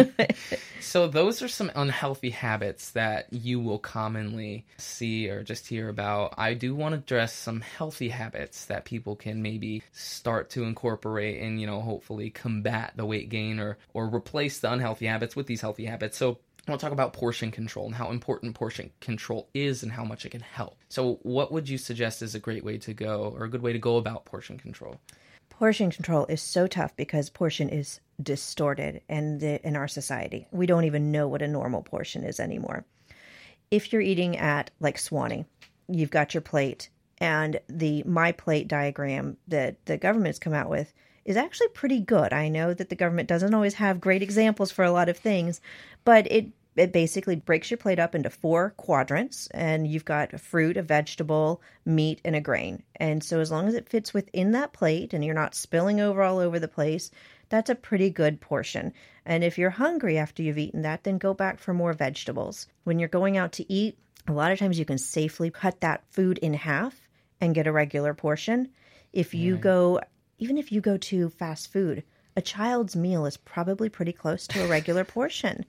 so 0.80 1.06
those 1.06 1.42
are 1.42 1.48
some 1.48 1.70
unhealthy 1.74 2.30
habits 2.30 2.92
that 2.92 3.30
you 3.30 3.60
will 3.60 3.78
commonly 3.78 4.64
see 4.78 5.28
or 5.28 5.42
just 5.42 5.66
hear 5.66 5.90
about. 5.90 6.32
I 6.38 6.54
do 6.54 6.74
want 6.74 6.94
to 6.94 6.98
address 6.98 7.34
some 7.34 7.60
healthy 7.60 8.08
habits 8.08 8.64
that 8.66 8.86
people 8.86 9.16
can 9.16 9.42
maybe 9.42 9.82
start 9.92 10.48
to 10.50 10.64
incorporate 10.64 11.42
and, 11.42 11.60
you 11.60 11.66
know, 11.66 11.82
hopefully 11.82 12.30
combat 12.30 12.94
the 12.96 13.04
weight 13.04 13.28
gain 13.28 13.60
or 13.60 13.76
or 13.92 14.06
replace 14.06 14.60
the 14.60 14.72
unhealthy 14.72 15.06
habits 15.06 15.36
with 15.36 15.46
these 15.46 15.60
healthy 15.60 15.84
habits. 15.84 16.16
So 16.16 16.38
I 16.66 16.70
want 16.70 16.80
to 16.80 16.86
talk 16.86 16.92
about 16.92 17.12
portion 17.12 17.50
control 17.50 17.86
and 17.86 17.94
how 17.94 18.10
important 18.10 18.54
portion 18.54 18.90
control 19.00 19.48
is 19.52 19.82
and 19.82 19.92
how 19.92 20.04
much 20.04 20.24
it 20.24 20.30
can 20.30 20.40
help. 20.40 20.76
So, 20.88 21.20
what 21.22 21.52
would 21.52 21.68
you 21.68 21.78
suggest 21.78 22.22
is 22.22 22.34
a 22.34 22.40
great 22.40 22.64
way 22.64 22.78
to 22.78 22.92
go 22.92 23.32
or 23.36 23.44
a 23.44 23.48
good 23.48 23.62
way 23.62 23.72
to 23.72 23.78
go 23.78 23.98
about 23.98 24.24
portion 24.24 24.58
control? 24.58 24.98
Portion 25.58 25.90
control 25.90 26.26
is 26.26 26.42
so 26.42 26.66
tough 26.66 26.94
because 26.96 27.30
portion 27.30 27.70
is 27.70 28.00
distorted 28.22 29.00
in 29.08 29.40
in 29.40 29.74
our 29.74 29.88
society. 29.88 30.46
We 30.50 30.66
don't 30.66 30.84
even 30.84 31.10
know 31.10 31.28
what 31.28 31.40
a 31.40 31.48
normal 31.48 31.82
portion 31.82 32.24
is 32.24 32.38
anymore. 32.38 32.84
If 33.70 33.90
you're 33.90 34.02
eating 34.02 34.36
at 34.36 34.70
like 34.80 34.98
Suwannee, 34.98 35.46
you've 35.88 36.10
got 36.10 36.34
your 36.34 36.42
plate 36.42 36.90
and 37.18 37.58
the 37.68 38.02
my 38.02 38.32
plate 38.32 38.68
diagram 38.68 39.38
that 39.48 39.86
the 39.86 39.96
government's 39.96 40.38
come 40.38 40.52
out 40.52 40.68
with 40.68 40.92
is 41.24 41.38
actually 41.38 41.68
pretty 41.68 42.00
good. 42.00 42.34
I 42.34 42.48
know 42.48 42.74
that 42.74 42.90
the 42.90 42.94
government 42.94 43.28
doesn't 43.28 43.54
always 43.54 43.74
have 43.74 43.98
great 43.98 44.22
examples 44.22 44.70
for 44.70 44.84
a 44.84 44.92
lot 44.92 45.08
of 45.08 45.16
things, 45.16 45.62
but 46.04 46.30
it 46.30 46.46
it 46.76 46.92
basically 46.92 47.36
breaks 47.36 47.70
your 47.70 47.78
plate 47.78 47.98
up 47.98 48.14
into 48.14 48.30
four 48.30 48.70
quadrants 48.76 49.48
and 49.48 49.86
you've 49.86 50.04
got 50.04 50.34
a 50.34 50.38
fruit, 50.38 50.76
a 50.76 50.82
vegetable, 50.82 51.62
meat, 51.84 52.20
and 52.24 52.36
a 52.36 52.40
grain. 52.40 52.82
And 52.96 53.24
so 53.24 53.40
as 53.40 53.50
long 53.50 53.66
as 53.66 53.74
it 53.74 53.88
fits 53.88 54.12
within 54.12 54.52
that 54.52 54.72
plate 54.72 55.14
and 55.14 55.24
you're 55.24 55.34
not 55.34 55.54
spilling 55.54 56.00
over 56.00 56.22
all 56.22 56.38
over 56.38 56.58
the 56.58 56.68
place, 56.68 57.10
that's 57.48 57.70
a 57.70 57.74
pretty 57.74 58.10
good 58.10 58.40
portion. 58.40 58.92
And 59.24 59.42
if 59.42 59.56
you're 59.56 59.70
hungry 59.70 60.18
after 60.18 60.42
you've 60.42 60.58
eaten 60.58 60.82
that, 60.82 61.04
then 61.04 61.18
go 61.18 61.32
back 61.32 61.58
for 61.58 61.72
more 61.72 61.92
vegetables. 61.92 62.66
When 62.84 62.98
you're 62.98 63.08
going 63.08 63.36
out 63.36 63.52
to 63.52 63.72
eat, 63.72 63.98
a 64.28 64.32
lot 64.32 64.52
of 64.52 64.58
times 64.58 64.78
you 64.78 64.84
can 64.84 64.98
safely 64.98 65.50
cut 65.50 65.80
that 65.80 66.04
food 66.10 66.38
in 66.38 66.54
half 66.54 67.08
and 67.40 67.54
get 67.54 67.66
a 67.66 67.72
regular 67.72 68.12
portion. 68.14 68.70
If 69.12 69.32
you 69.34 69.56
go, 69.56 70.00
even 70.38 70.58
if 70.58 70.72
you 70.72 70.80
go 70.80 70.96
to 70.96 71.30
fast 71.30 71.72
food, 71.72 72.02
a 72.36 72.42
child's 72.42 72.94
meal 72.96 73.26
is 73.26 73.36
probably 73.36 73.88
pretty 73.88 74.12
close 74.12 74.46
to 74.48 74.64
a 74.64 74.68
regular 74.68 75.04
portion. 75.16 75.64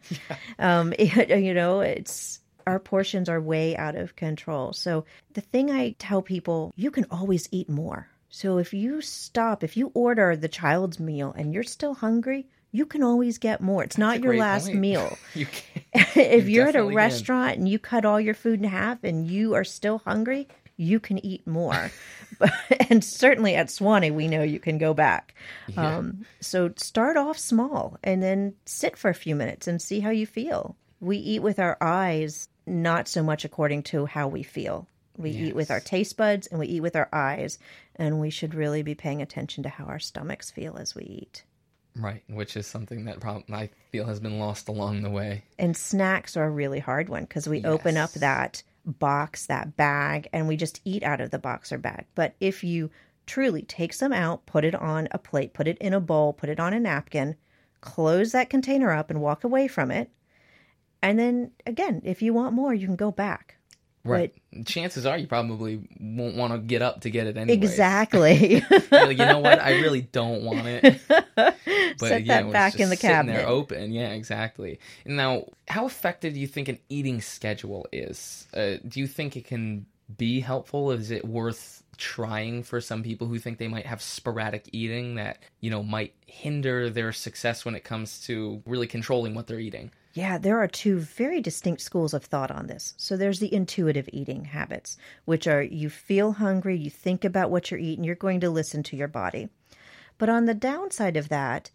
Um, 0.59 0.93
it- 0.99 1.29
you 1.41 1.53
know, 1.53 1.79
it's 1.81 2.39
our 2.65 2.79
portions 2.79 3.29
are 3.29 3.39
way 3.39 3.75
out 3.77 3.95
of 3.95 4.15
control. 4.17 4.73
So 4.73 5.05
the 5.33 5.41
thing 5.41 5.71
I 5.71 5.95
tell 5.99 6.21
people, 6.21 6.73
you 6.75 6.91
can 6.91 7.05
always 7.09 7.47
eat 7.51 7.69
more. 7.69 8.09
So 8.29 8.57
if 8.57 8.73
you 8.73 8.99
stop, 9.01 9.63
if 9.63 9.77
you 9.77 9.89
order 9.93 10.35
the 10.35 10.49
child's 10.49 10.99
meal 10.99 11.33
and 11.37 11.53
you're 11.53 11.63
still 11.63 11.93
hungry, 11.93 12.45
you 12.73 12.85
can 12.85 13.01
always 13.03 13.37
get 13.37 13.61
more. 13.61 13.83
It's 13.85 13.97
not 13.97 14.21
your 14.21 14.35
last 14.35 14.67
point. 14.67 14.79
meal. 14.79 15.17
You 15.33 15.47
if 15.93 16.49
You 16.49 16.55
you're 16.55 16.63
at 16.65 16.69
a 16.71 16.73
definitely 16.73 16.91
can. 16.91 16.95
restaurant 16.97 17.57
and 17.57 17.69
you 17.69 17.79
cut 17.79 18.03
all 18.03 18.19
your 18.19 18.33
food 18.33 18.59
in 18.61 18.69
half 18.69 19.03
and 19.05 19.25
you 19.25 19.53
are 19.55 19.63
still 19.63 19.99
hungry, 19.99 20.49
you 20.77 20.99
can 20.99 21.23
eat 21.25 21.45
more. 21.45 21.91
And 22.89 23.03
certainly 23.03 23.55
at 23.55 23.69
Suwannee, 23.69 24.11
we 24.11 24.27
know 24.27 24.43
you 24.43 24.59
can 24.59 24.77
go 24.77 24.93
back. 24.93 25.33
Um, 25.75 26.25
so 26.39 26.71
start 26.77 27.17
off 27.17 27.37
small 27.37 27.97
and 28.03 28.21
then 28.21 28.53
sit 28.65 28.95
for 28.95 29.09
a 29.09 29.15
few 29.15 29.35
minutes 29.35 29.67
and 29.67 29.81
see 29.81 29.99
how 29.99 30.11
you 30.11 30.25
feel. 30.25 30.75
We 31.01 31.17
eat 31.17 31.41
with 31.41 31.59
our 31.59 31.77
eyes, 31.81 32.47
not 32.65 33.07
so 33.07 33.23
much 33.23 33.43
according 33.43 33.83
to 33.83 34.05
how 34.05 34.27
we 34.27 34.43
feel. 34.43 34.87
We 35.17 35.31
eat 35.31 35.55
with 35.55 35.71
our 35.71 35.79
taste 35.79 36.15
buds 36.15 36.47
and 36.47 36.59
we 36.59 36.67
eat 36.67 36.81
with 36.81 36.95
our 36.95 37.09
eyes, 37.11 37.57
and 37.95 38.21
we 38.21 38.29
should 38.29 38.53
really 38.53 38.83
be 38.83 38.95
paying 38.95 39.21
attention 39.21 39.63
to 39.63 39.69
how 39.69 39.85
our 39.85 39.99
stomachs 39.99 40.51
feel 40.51 40.77
as 40.77 40.93
we 40.93 41.03
eat. 41.03 41.43
Right, 41.95 42.23
which 42.29 42.55
is 42.55 42.67
something 42.67 43.05
that 43.05 43.19
prob- 43.19 43.51
I 43.51 43.69
feel 43.91 44.05
has 44.05 44.19
been 44.19 44.37
lost 44.37 44.67
along 44.67 45.01
the 45.01 45.09
way. 45.09 45.43
And 45.57 45.75
snacks 45.75 46.37
are 46.37 46.45
a 46.45 46.49
really 46.49 46.79
hard 46.79 47.09
one 47.09 47.23
because 47.23 47.49
we 47.49 47.65
open 47.65 47.97
up 47.97 48.11
that 48.13 48.61
box, 48.87 49.45
that 49.47 49.75
bag, 49.75 50.27
and 50.33 50.47
we 50.47 50.57
just 50.57 50.81
eat 50.85 51.03
out 51.03 51.21
of 51.21 51.31
the 51.31 51.39
box 51.39 51.71
or 51.71 51.77
bag. 51.77 52.05
But 52.15 52.35
if 52.39 52.63
you 52.63 52.89
truly 53.25 53.61
take 53.61 53.93
some 53.93 54.13
out, 54.13 54.45
put 54.45 54.65
it 54.65 54.75
on 54.75 55.07
a 55.11 55.17
plate, 55.17 55.53
put 55.53 55.67
it 55.67 55.77
in 55.79 55.93
a 55.93 55.99
bowl, 55.99 56.33
put 56.33 56.49
it 56.49 56.59
on 56.59 56.73
a 56.73 56.79
napkin, 56.79 57.35
close 57.81 58.31
that 58.31 58.49
container 58.49 58.91
up 58.91 59.09
and 59.09 59.21
walk 59.21 59.43
away 59.43 59.67
from 59.67 59.91
it. 59.91 60.09
And 61.01 61.19
then 61.19 61.51
again, 61.65 62.01
if 62.03 62.21
you 62.21 62.33
want 62.33 62.55
more, 62.55 62.73
you 62.73 62.87
can 62.87 62.95
go 62.95 63.11
back. 63.11 63.56
Right. 64.13 64.33
Chances 64.65 65.05
are 65.05 65.17
you 65.17 65.27
probably 65.27 65.87
won't 65.99 66.35
want 66.35 66.53
to 66.53 66.59
get 66.59 66.81
up 66.81 67.01
to 67.01 67.09
get 67.09 67.27
it 67.27 67.37
anyway. 67.37 67.55
Exactly. 67.55 68.55
you 68.91 69.15
know 69.15 69.39
what? 69.39 69.61
I 69.61 69.79
really 69.81 70.01
don't 70.01 70.43
want 70.43 70.65
it. 70.65 71.01
But 71.99 72.09
Set 72.09 72.25
yeah, 72.25 72.43
that 72.43 72.51
back 72.51 72.73
just 72.73 72.83
in 72.83 72.89
the 72.89 72.97
cabinet. 72.97 73.37
There 73.37 73.47
open. 73.47 73.91
Yeah, 73.91 74.09
exactly. 74.09 74.79
Now, 75.05 75.45
how 75.67 75.85
effective 75.85 76.33
do 76.33 76.39
you 76.39 76.47
think 76.47 76.67
an 76.67 76.77
eating 76.89 77.21
schedule 77.21 77.87
is? 77.91 78.47
Uh, 78.53 78.75
do 78.87 78.99
you 78.99 79.07
think 79.07 79.35
it 79.35 79.45
can 79.45 79.85
be 80.15 80.39
helpful? 80.39 80.91
Is 80.91 81.11
it 81.11 81.25
worth 81.25 81.83
trying 81.97 82.61
for 82.63 82.79
some 82.79 83.01
people 83.01 83.27
who 83.27 83.39
think 83.39 83.57
they 83.57 83.67
might 83.67 83.87
have 83.87 84.01
sporadic 84.01 84.69
eating 84.71 85.15
that, 85.15 85.39
you 85.59 85.71
know, 85.71 85.81
might 85.81 86.13
hinder 86.27 86.89
their 86.89 87.11
success 87.11 87.65
when 87.65 87.73
it 87.73 87.83
comes 87.83 88.21
to 88.27 88.61
really 88.65 88.87
controlling 88.87 89.33
what 89.33 89.47
they're 89.47 89.59
eating? 89.59 89.91
Yeah, 90.17 90.39
there 90.39 90.57
are 90.57 90.67
two 90.67 90.97
very 90.97 91.41
distinct 91.41 91.79
schools 91.79 92.11
of 92.11 92.23
thought 92.23 92.49
on 92.49 92.65
this. 92.65 92.95
So 92.97 93.15
there's 93.15 93.39
the 93.39 93.53
intuitive 93.53 94.09
eating 94.11 94.45
habits, 94.45 94.97
which 95.25 95.45
are 95.45 95.61
you 95.61 95.91
feel 95.91 96.31
hungry, 96.31 96.75
you 96.75 96.89
think 96.89 97.23
about 97.23 97.51
what 97.51 97.69
you're 97.69 97.79
eating, 97.79 98.03
you're 98.03 98.15
going 98.15 98.39
to 98.39 98.49
listen 98.49 98.81
to 98.81 98.95
your 98.95 99.07
body. 99.07 99.47
But 100.17 100.29
on 100.29 100.45
the 100.45 100.55
downside 100.55 101.17
of 101.17 101.29
that, 101.29 101.69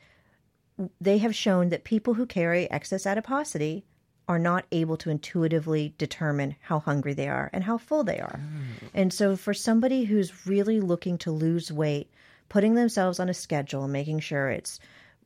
they 1.00 1.18
have 1.18 1.36
shown 1.36 1.68
that 1.68 1.84
people 1.84 2.14
who 2.14 2.26
carry 2.26 2.68
excess 2.68 3.06
adiposity 3.06 3.84
are 4.26 4.40
not 4.40 4.66
able 4.72 4.96
to 4.96 5.10
intuitively 5.10 5.94
determine 5.96 6.56
how 6.62 6.80
hungry 6.80 7.14
they 7.14 7.28
are 7.28 7.48
and 7.52 7.62
how 7.62 7.78
full 7.78 8.02
they 8.02 8.18
are. 8.18 8.40
Mm. 8.40 8.88
And 8.92 9.12
so 9.12 9.36
for 9.36 9.54
somebody 9.54 10.02
who's 10.02 10.48
really 10.48 10.80
looking 10.80 11.16
to 11.18 11.30
lose 11.30 11.70
weight, 11.70 12.10
putting 12.48 12.74
themselves 12.74 13.20
on 13.20 13.28
a 13.28 13.34
schedule 13.34 13.84
and 13.84 13.92
making 13.92 14.18
sure 14.18 14.50
it's 14.50 14.80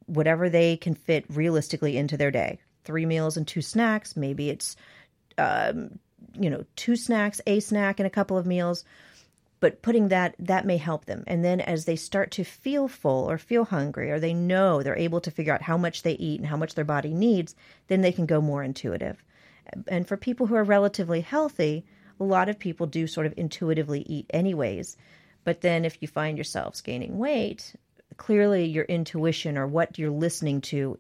whatever 0.05 0.51
they 0.51 0.77
can 0.77 0.95
fit 0.95 1.25
realistically 1.31 1.97
into 1.97 2.19
their 2.19 2.31
day 2.31 2.59
three 2.87 3.07
meals 3.07 3.37
and 3.37 3.47
two 3.47 3.63
snacks. 3.63 4.17
Maybe 4.17 4.51
it's 4.51 4.77
um, 5.39 5.99
you 6.35 6.51
know 6.51 6.65
two 6.77 6.97
snacks 6.97 7.41
a 7.47 7.61
snack 7.61 8.01
and 8.01 8.07
a 8.07 8.11
couple 8.11 8.39
of 8.39 8.47
meals. 8.47 8.85
But 9.59 9.81
putting 9.81 10.09
that 10.09 10.35
that 10.39 10.67
may 10.67 10.77
help 10.77 11.07
them. 11.07 11.25
And 11.27 11.45
then 11.45 11.61
as 11.61 11.87
they 11.87 11.97
start 11.97 12.33
to 12.33 12.45
feel 12.45 12.89
full 12.89 13.29
or 13.31 13.39
feel 13.39 13.65
hungry 13.65 14.11
or 14.11 14.21
they 14.21 14.35
know 14.35 14.83
they're 14.83 14.99
able 14.99 15.21
to 15.23 15.31
figure 15.31 15.55
out 15.55 15.63
how 15.63 15.79
much 15.79 16.03
they 16.03 16.13
eat 16.13 16.41
and 16.41 16.49
how 16.49 16.59
much 16.59 16.75
their 16.75 16.85
body 16.85 17.15
needs 17.15 17.55
then 17.89 18.03
they 18.03 18.13
can 18.13 18.27
go 18.27 18.41
more 18.41 18.63
intuitive. 18.63 19.23
And 19.89 20.07
for 20.07 20.17
people 20.17 20.47
who 20.47 20.55
are 20.55 20.65
relatively 20.65 21.23
healthy 21.23 21.85
a 22.21 22.25
lot 22.25 22.49
of 22.49 22.59
people 22.59 22.87
do 22.87 23.07
sort 23.07 23.27
of 23.27 23.35
intuitively 23.37 24.01
eat 24.01 24.27
anyways. 24.31 24.97
But 25.45 25.61
then 25.61 25.85
if 25.85 25.99
you 26.01 26.09
find 26.09 26.37
yourselves 26.37 26.81
gaining 26.81 27.19
weight 27.19 27.75
clearly 28.17 28.67
your 28.67 28.85
intuition 28.85 29.59
or 29.59 29.67
what 29.67 29.99
you're 29.99 30.11
listening 30.11 30.61
to 30.63 30.99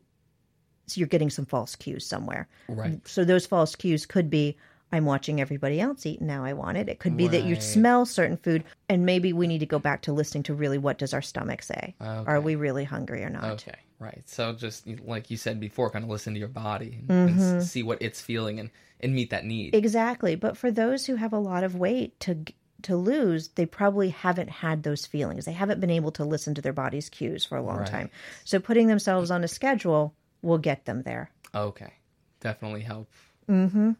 so 0.86 0.98
you're 0.98 1.08
getting 1.08 1.30
some 1.30 1.46
false 1.46 1.76
cues 1.76 2.06
somewhere 2.06 2.48
Right. 2.68 3.00
so 3.06 3.24
those 3.24 3.46
false 3.46 3.74
cues 3.76 4.06
could 4.06 4.30
be 4.30 4.56
I'm 4.92 5.04
watching 5.04 5.40
everybody 5.40 5.80
else 5.80 6.06
eat 6.06 6.20
and 6.20 6.28
now 6.28 6.44
I 6.44 6.52
want 6.52 6.76
it. 6.76 6.88
It 6.88 7.00
could 7.00 7.16
be 7.16 7.26
that 7.28 7.42
you 7.42 7.60
smell 7.60 8.06
certain 8.06 8.36
food 8.36 8.62
and 8.88 9.04
maybe 9.04 9.32
we 9.32 9.48
need 9.48 9.58
to 9.58 9.66
go 9.66 9.80
back 9.80 10.02
to 10.02 10.12
listening 10.12 10.44
to 10.44 10.54
really 10.54 10.78
what 10.78 10.96
does 10.96 11.12
our 11.12 11.22
stomach 11.22 11.62
say? 11.62 11.94
Are 12.00 12.40
we 12.40 12.54
really 12.54 12.84
hungry 12.84 13.24
or 13.24 13.30
not? 13.30 13.44
Okay, 13.44 13.74
right. 13.98 14.22
So 14.26 14.52
just 14.52 14.86
like 15.04 15.28
you 15.28 15.36
said 15.36 15.58
before, 15.58 15.90
kind 15.90 16.04
of 16.04 16.08
listen 16.10 16.34
to 16.34 16.38
your 16.38 16.48
body 16.48 17.00
and, 17.00 17.10
and 17.10 17.38
mm-hmm. 17.38 17.60
see 17.60 17.82
what 17.82 18.00
it's 18.00 18.20
feeling 18.20 18.60
and, 18.60 18.70
and 19.00 19.12
meet 19.12 19.30
that 19.30 19.44
need. 19.44 19.74
Exactly. 19.74 20.36
But 20.36 20.56
for 20.56 20.70
those 20.70 21.06
who 21.06 21.16
have 21.16 21.32
a 21.32 21.38
lot 21.38 21.64
of 21.64 21.74
weight 21.74 22.18
to 22.20 22.44
to 22.82 22.96
lose, 22.96 23.48
they 23.48 23.66
probably 23.66 24.10
haven't 24.10 24.50
had 24.50 24.84
those 24.84 25.04
feelings. 25.04 25.46
They 25.46 25.52
haven't 25.52 25.80
been 25.80 25.90
able 25.90 26.12
to 26.12 26.24
listen 26.24 26.54
to 26.54 26.62
their 26.62 26.72
body's 26.72 27.08
cues 27.08 27.44
for 27.44 27.56
a 27.56 27.62
long 27.62 27.78
Right. 27.78 27.88
time. 27.88 28.10
So 28.44 28.60
putting 28.60 28.86
themselves 28.86 29.32
on 29.32 29.42
a 29.42 29.48
schedule 29.48 30.14
will 30.46 30.58
get 30.58 30.84
them 30.84 31.02
there. 31.02 31.30
Okay, 31.54 31.92
definitely 32.40 32.82
help. 32.82 33.10
Mm-hmm. 33.48 33.92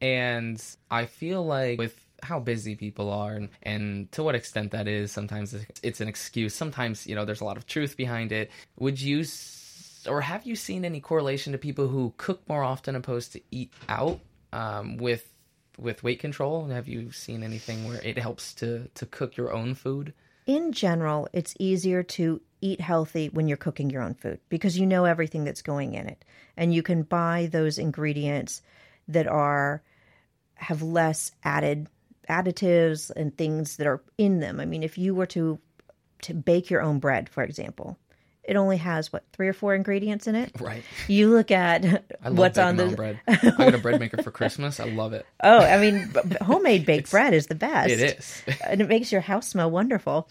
And 0.00 0.62
I 0.90 1.06
feel 1.06 1.44
like 1.44 1.78
with 1.78 1.94
how 2.22 2.40
busy 2.40 2.74
people 2.74 3.10
are 3.10 3.32
and, 3.34 3.48
and 3.62 4.10
to 4.12 4.22
what 4.22 4.34
extent 4.34 4.72
that 4.72 4.88
is, 4.88 5.12
sometimes 5.12 5.54
it's- 5.54 5.80
it's 5.82 6.00
an 6.00 6.08
excuse. 6.08 6.54
Sometimes, 6.54 7.06
you 7.06 7.14
know, 7.14 7.24
there's 7.24 7.40
a 7.40 7.44
lot 7.44 7.56
of 7.56 7.66
truth 7.66 7.96
behind 7.96 8.32
it. 8.32 8.50
Would 8.78 9.00
you, 9.00 9.24
or 10.08 10.20
have 10.20 10.46
you 10.46 10.56
seen 10.56 10.84
any 10.84 11.00
correlation 11.00 11.52
to 11.52 11.58
people 11.58 11.88
who 11.88 12.12
cook 12.16 12.46
more 12.48 12.62
often 12.62 12.94
opposed 12.96 13.32
to 13.32 13.40
eat 13.50 13.72
out 13.88 14.20
um, 14.52 14.96
with 14.96 15.26
with 15.78 16.02
weight 16.02 16.18
control? 16.18 16.66
Have 16.68 16.88
you 16.88 17.10
seen 17.10 17.42
anything 17.42 17.86
where 17.88 18.00
it 18.02 18.18
helps 18.18 18.52
to 18.54 18.88
to 18.94 19.06
cook 19.06 19.36
your 19.36 19.52
own 19.52 19.74
food? 19.74 20.12
in 20.46 20.72
general, 20.72 21.28
it's 21.32 21.54
easier 21.60 22.02
to 22.02 22.40
eat 22.60 22.80
healthy 22.80 23.28
when 23.28 23.48
you're 23.48 23.56
cooking 23.56 23.90
your 23.90 24.02
own 24.02 24.14
food 24.14 24.40
because 24.48 24.78
you 24.78 24.86
know 24.86 25.04
everything 25.04 25.44
that's 25.44 25.62
going 25.62 25.94
in 25.94 26.06
it. 26.06 26.24
And 26.56 26.74
you 26.74 26.82
can 26.82 27.02
buy 27.02 27.48
those 27.50 27.78
ingredients 27.78 28.62
that 29.08 29.26
are 29.26 29.82
have 30.54 30.82
less 30.82 31.32
added 31.42 31.88
additives 32.28 33.10
and 33.10 33.36
things 33.36 33.76
that 33.76 33.86
are 33.86 34.02
in 34.18 34.40
them. 34.40 34.60
I 34.60 34.66
mean, 34.66 34.82
if 34.82 34.98
you 34.98 35.14
were 35.14 35.26
to 35.26 35.58
to 36.22 36.34
bake 36.34 36.70
your 36.70 36.82
own 36.82 36.98
bread, 36.98 37.28
for 37.28 37.42
example, 37.42 37.98
it 38.44 38.56
only 38.56 38.76
has 38.76 39.12
what, 39.12 39.24
three 39.32 39.48
or 39.48 39.52
four 39.52 39.74
ingredients 39.74 40.26
in 40.26 40.34
it? 40.34 40.52
Right. 40.60 40.82
You 41.08 41.30
look 41.30 41.50
at 41.50 41.84
I 42.22 42.28
love 42.28 42.38
what's 42.38 42.58
on 42.58 42.76
the 42.76 42.88
bread. 42.88 43.20
I 43.28 43.36
got 43.56 43.74
a 43.74 43.78
bread 43.78 43.98
maker 43.98 44.22
for 44.22 44.30
Christmas. 44.30 44.78
I 44.80 44.84
love 44.84 45.12
it. 45.12 45.26
Oh, 45.42 45.58
I 45.58 45.78
mean, 45.78 46.12
homemade 46.42 46.84
baked 46.84 47.10
bread 47.10 47.32
is 47.32 47.46
the 47.46 47.54
best. 47.54 47.90
It 47.90 48.18
is. 48.18 48.42
and 48.68 48.80
it 48.80 48.88
makes 48.88 49.10
your 49.10 49.22
house 49.22 49.48
smell 49.48 49.70
wonderful. 49.70 50.28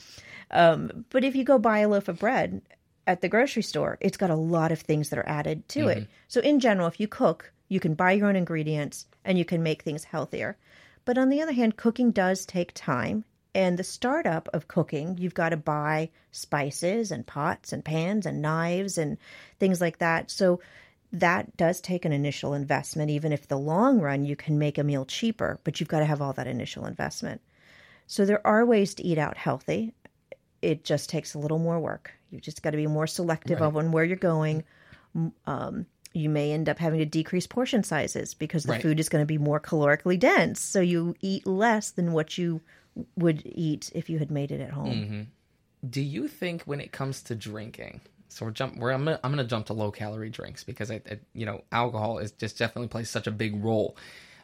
Um, 0.51 1.05
but 1.09 1.23
if 1.23 1.35
you 1.35 1.43
go 1.43 1.59
buy 1.59 1.79
a 1.79 1.89
loaf 1.89 2.07
of 2.07 2.19
bread 2.19 2.61
at 3.05 3.21
the 3.21 3.29
grocery 3.29 3.63
store, 3.63 3.97
it's 4.01 4.17
got 4.17 4.29
a 4.29 4.35
lot 4.35 4.71
of 4.71 4.81
things 4.81 5.09
that 5.09 5.19
are 5.19 5.29
added 5.29 5.67
to 5.69 5.87
it. 5.87 6.07
So, 6.27 6.41
in 6.41 6.59
general, 6.59 6.87
if 6.87 6.99
you 6.99 7.07
cook, 7.07 7.51
you 7.67 7.79
can 7.79 7.93
buy 7.93 8.13
your 8.13 8.27
own 8.27 8.35
ingredients 8.35 9.05
and 9.23 9.37
you 9.37 9.45
can 9.45 9.63
make 9.63 9.83
things 9.83 10.03
healthier. 10.03 10.57
But 11.05 11.17
on 11.17 11.29
the 11.29 11.41
other 11.41 11.51
hand, 11.51 11.77
cooking 11.77 12.11
does 12.11 12.45
take 12.45 12.71
time. 12.73 13.25
And 13.55 13.79
the 13.79 13.83
startup 13.83 14.47
of 14.53 14.67
cooking, 14.67 15.17
you've 15.17 15.33
got 15.33 15.49
to 15.49 15.57
buy 15.57 16.09
spices 16.31 17.11
and 17.11 17.25
pots 17.25 17.73
and 17.73 17.83
pans 17.83 18.27
and 18.27 18.43
knives 18.43 18.99
and 18.99 19.17
things 19.59 19.81
like 19.81 19.97
that. 19.99 20.29
So, 20.29 20.61
that 21.11 21.57
does 21.57 21.81
take 21.81 22.05
an 22.05 22.11
initial 22.11 22.53
investment, 22.53 23.09
even 23.09 23.31
if 23.31 23.47
the 23.47 23.57
long 23.57 23.99
run 23.99 24.25
you 24.25 24.35
can 24.35 24.59
make 24.59 24.77
a 24.77 24.83
meal 24.83 25.05
cheaper, 25.05 25.59
but 25.63 25.79
you've 25.79 25.89
got 25.89 25.99
to 25.99 26.05
have 26.05 26.21
all 26.21 26.33
that 26.33 26.47
initial 26.47 26.85
investment. 26.85 27.41
So 28.05 28.25
there 28.25 28.45
are 28.45 28.65
ways 28.65 28.95
to 28.95 29.03
eat 29.03 29.17
out 29.17 29.37
healthy. 29.37 29.93
It 30.61 30.83
just 30.83 31.09
takes 31.09 31.33
a 31.33 31.39
little 31.39 31.59
more 31.59 31.79
work. 31.79 32.11
You 32.31 32.39
just 32.39 32.61
got 32.61 32.71
to 32.71 32.77
be 32.77 32.87
more 32.87 33.07
selective 33.07 33.61
of 33.61 33.75
on 33.77 33.91
where 33.91 34.03
you're 34.03 34.17
going. 34.17 34.63
Um, 35.45 35.85
you 36.13 36.29
may 36.29 36.51
end 36.51 36.69
up 36.69 36.79
having 36.79 36.99
to 36.99 37.05
decrease 37.05 37.47
portion 37.47 37.83
sizes 37.83 38.33
because 38.33 38.63
the 38.63 38.73
Right. 38.73 38.81
food 38.81 38.99
is 38.99 39.09
going 39.09 39.21
to 39.21 39.27
be 39.27 39.37
more 39.37 39.59
calorically 39.59 40.19
dense. 40.19 40.59
So 40.59 40.79
you 40.81 41.15
eat 41.21 41.45
less 41.47 41.91
than 41.91 42.13
what 42.13 42.37
you 42.37 42.61
would 43.15 43.43
eat 43.45 43.91
if 43.93 44.09
you 44.09 44.19
had 44.19 44.31
made 44.31 44.51
it 44.51 44.61
at 44.61 44.71
home. 44.71 45.27
Do 45.87 46.01
you 46.01 46.27
think 46.27 46.63
when 46.63 46.81
it 46.81 46.91
comes 46.91 47.21
to 47.23 47.35
drinking, 47.35 48.01
so 48.27 48.45
we're 48.45 48.51
jump, 48.51 48.77
we're, 48.77 48.91
I'm 48.91 49.05
gonna, 49.05 49.19
I'm 49.23 49.31
gonna 49.31 49.45
jump 49.45 49.67
to 49.67 49.73
low 49.73 49.91
calorie 49.91 50.29
drinks 50.29 50.63
because 50.63 50.91
I, 50.91 50.95
I 51.09 51.19
you 51.33 51.45
know, 51.45 51.63
alcohol 51.71 52.17
is 52.17 52.31
just 52.31 52.57
definitely 52.57 52.89
plays 52.89 53.09
such 53.09 53.27
a 53.27 53.31
big 53.31 53.63
role 53.63 53.95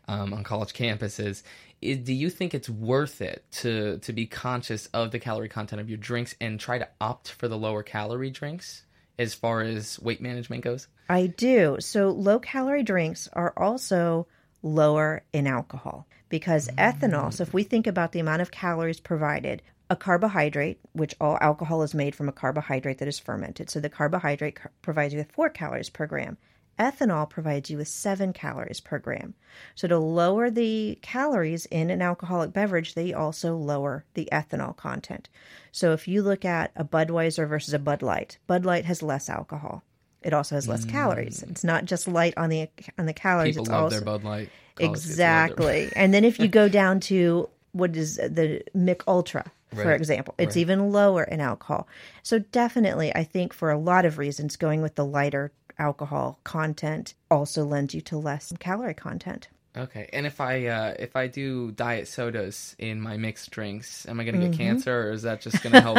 um, 0.07 0.33
on 0.33 0.43
college 0.43 0.73
campuses. 0.73 1.43
I- 1.91 1.93
do 1.95 2.13
you 2.13 2.29
think 2.29 2.53
it's 2.53 2.69
worth 2.69 3.21
it 3.21 3.45
to 3.51 3.99
to 3.99 4.13
be 4.13 4.25
conscious 4.25 4.87
of 4.87 5.11
the 5.11 5.19
calorie 5.19 5.49
content 5.49 5.81
of 5.81 5.89
your 5.89 5.97
drinks 5.97 6.35
and 6.41 6.59
try 6.59 6.77
to 6.77 6.87
opt 6.99 7.31
for 7.31 7.47
the 7.47 7.57
lower 7.57 7.83
calorie 7.83 8.31
drinks 8.31 8.85
as 9.17 9.33
far 9.33 9.61
as 9.61 9.99
weight 9.99 10.21
management 10.21 10.63
goes? 10.63 10.87
I 11.09 11.27
do. 11.27 11.77
So 11.79 12.09
low 12.09 12.39
calorie 12.39 12.83
drinks 12.83 13.29
are 13.33 13.53
also 13.55 14.27
lower 14.61 15.23
in 15.31 15.47
alcohol 15.47 16.07
because 16.29 16.67
mm. 16.67 16.75
ethanol. 16.75 17.31
So 17.31 17.43
if 17.43 17.53
we 17.53 17.63
think 17.63 17.87
about 17.87 18.11
the 18.11 18.19
amount 18.19 18.41
of 18.41 18.51
calories 18.51 18.99
provided, 18.99 19.61
a 19.89 19.95
carbohydrate, 19.95 20.79
which 20.93 21.15
all 21.21 21.37
alcohol 21.41 21.83
is 21.83 21.93
made 21.93 22.15
from 22.15 22.27
a 22.27 22.33
carbohydrate 22.33 22.97
that 22.97 23.07
is 23.07 23.19
fermented. 23.19 23.69
So 23.69 23.79
the 23.79 23.89
carbohydrate 23.89 24.59
provides 24.81 25.13
you 25.13 25.19
with 25.19 25.31
four 25.31 25.49
calories 25.49 25.89
per 25.89 26.07
gram. 26.07 26.37
Ethanol 26.77 27.29
provides 27.29 27.69
you 27.69 27.77
with 27.77 27.87
seven 27.87 28.33
calories 28.33 28.79
per 28.79 28.99
gram. 28.99 29.33
So 29.75 29.87
to 29.87 29.97
lower 29.97 30.49
the 30.49 30.97
calories 31.01 31.65
in 31.67 31.89
an 31.89 32.01
alcoholic 32.01 32.51
beverage, 32.53 32.93
they 32.93 33.13
also 33.13 33.55
lower 33.55 34.03
the 34.13 34.27
ethanol 34.31 34.75
content. 34.75 35.29
So 35.71 35.93
if 35.93 36.07
you 36.07 36.21
look 36.21 36.43
at 36.45 36.71
a 36.75 36.83
Budweiser 36.83 37.47
versus 37.47 37.73
a 37.73 37.79
Bud 37.79 38.01
Light, 38.01 38.37
Bud 38.47 38.65
Light 38.65 38.85
has 38.85 39.01
less 39.01 39.29
alcohol. 39.29 39.83
It 40.21 40.33
also 40.33 40.55
has 40.55 40.67
less 40.67 40.85
calories. 40.85 41.41
Mm. 41.41 41.51
It's 41.51 41.63
not 41.63 41.85
just 41.85 42.07
light 42.07 42.33
on 42.35 42.49
the 42.49 42.67
on 42.97 43.05
the 43.05 43.13
calories. 43.13 43.53
People 43.55 43.63
it's 43.65 43.71
love 43.71 43.83
also 43.83 43.95
their 43.97 44.05
Bud 44.05 44.23
Light. 44.23 44.49
Exactly. 44.79 45.91
and 45.95 46.13
then 46.13 46.25
if 46.25 46.39
you 46.39 46.47
go 46.47 46.67
down 46.81 46.99
to 47.01 47.49
what 47.71 47.95
is 47.95 48.15
the 48.17 48.61
Mich 48.73 49.01
Ultra, 49.07 49.45
for 49.73 49.83
Right. 49.85 49.95
example, 49.99 50.33
it's 50.37 50.55
Right. 50.55 50.61
even 50.61 50.91
lower 50.91 51.23
in 51.23 51.41
alcohol. 51.41 51.87
So 52.23 52.39
definitely, 52.39 53.13
I 53.15 53.23
think 53.23 53.53
for 53.53 53.69
a 53.71 53.77
lot 53.77 54.05
of 54.05 54.17
reasons, 54.17 54.55
going 54.55 54.81
with 54.81 54.95
the 54.95 55.05
lighter 55.05 55.51
alcohol 55.79 56.39
content 56.43 57.13
also 57.29 57.63
lends 57.65 57.93
you 57.93 58.01
to 58.01 58.17
less 58.17 58.53
calorie 58.59 58.93
content. 58.93 59.47
Okay, 59.77 60.09
and 60.13 60.25
if 60.25 60.39
I 60.39 60.67
uh, 60.67 60.93
if 60.97 61.17
I 61.17 61.27
do 61.27 61.71
diet 61.73 62.07
sodas 62.07 62.77
in 62.79 63.01
my 63.01 63.17
mixed 63.17 63.51
drinks, 63.51 64.07
am 64.07 64.21
I 64.21 64.23
going 64.23 64.35
to 64.35 64.41
Mm-hmm. 64.41 64.51
get 64.51 64.57
cancer, 64.57 65.09
or 65.09 65.11
is 65.11 65.23
that 65.23 65.41
just 65.41 65.61
going 65.61 65.73
to 65.73 65.81
help? 65.81 65.97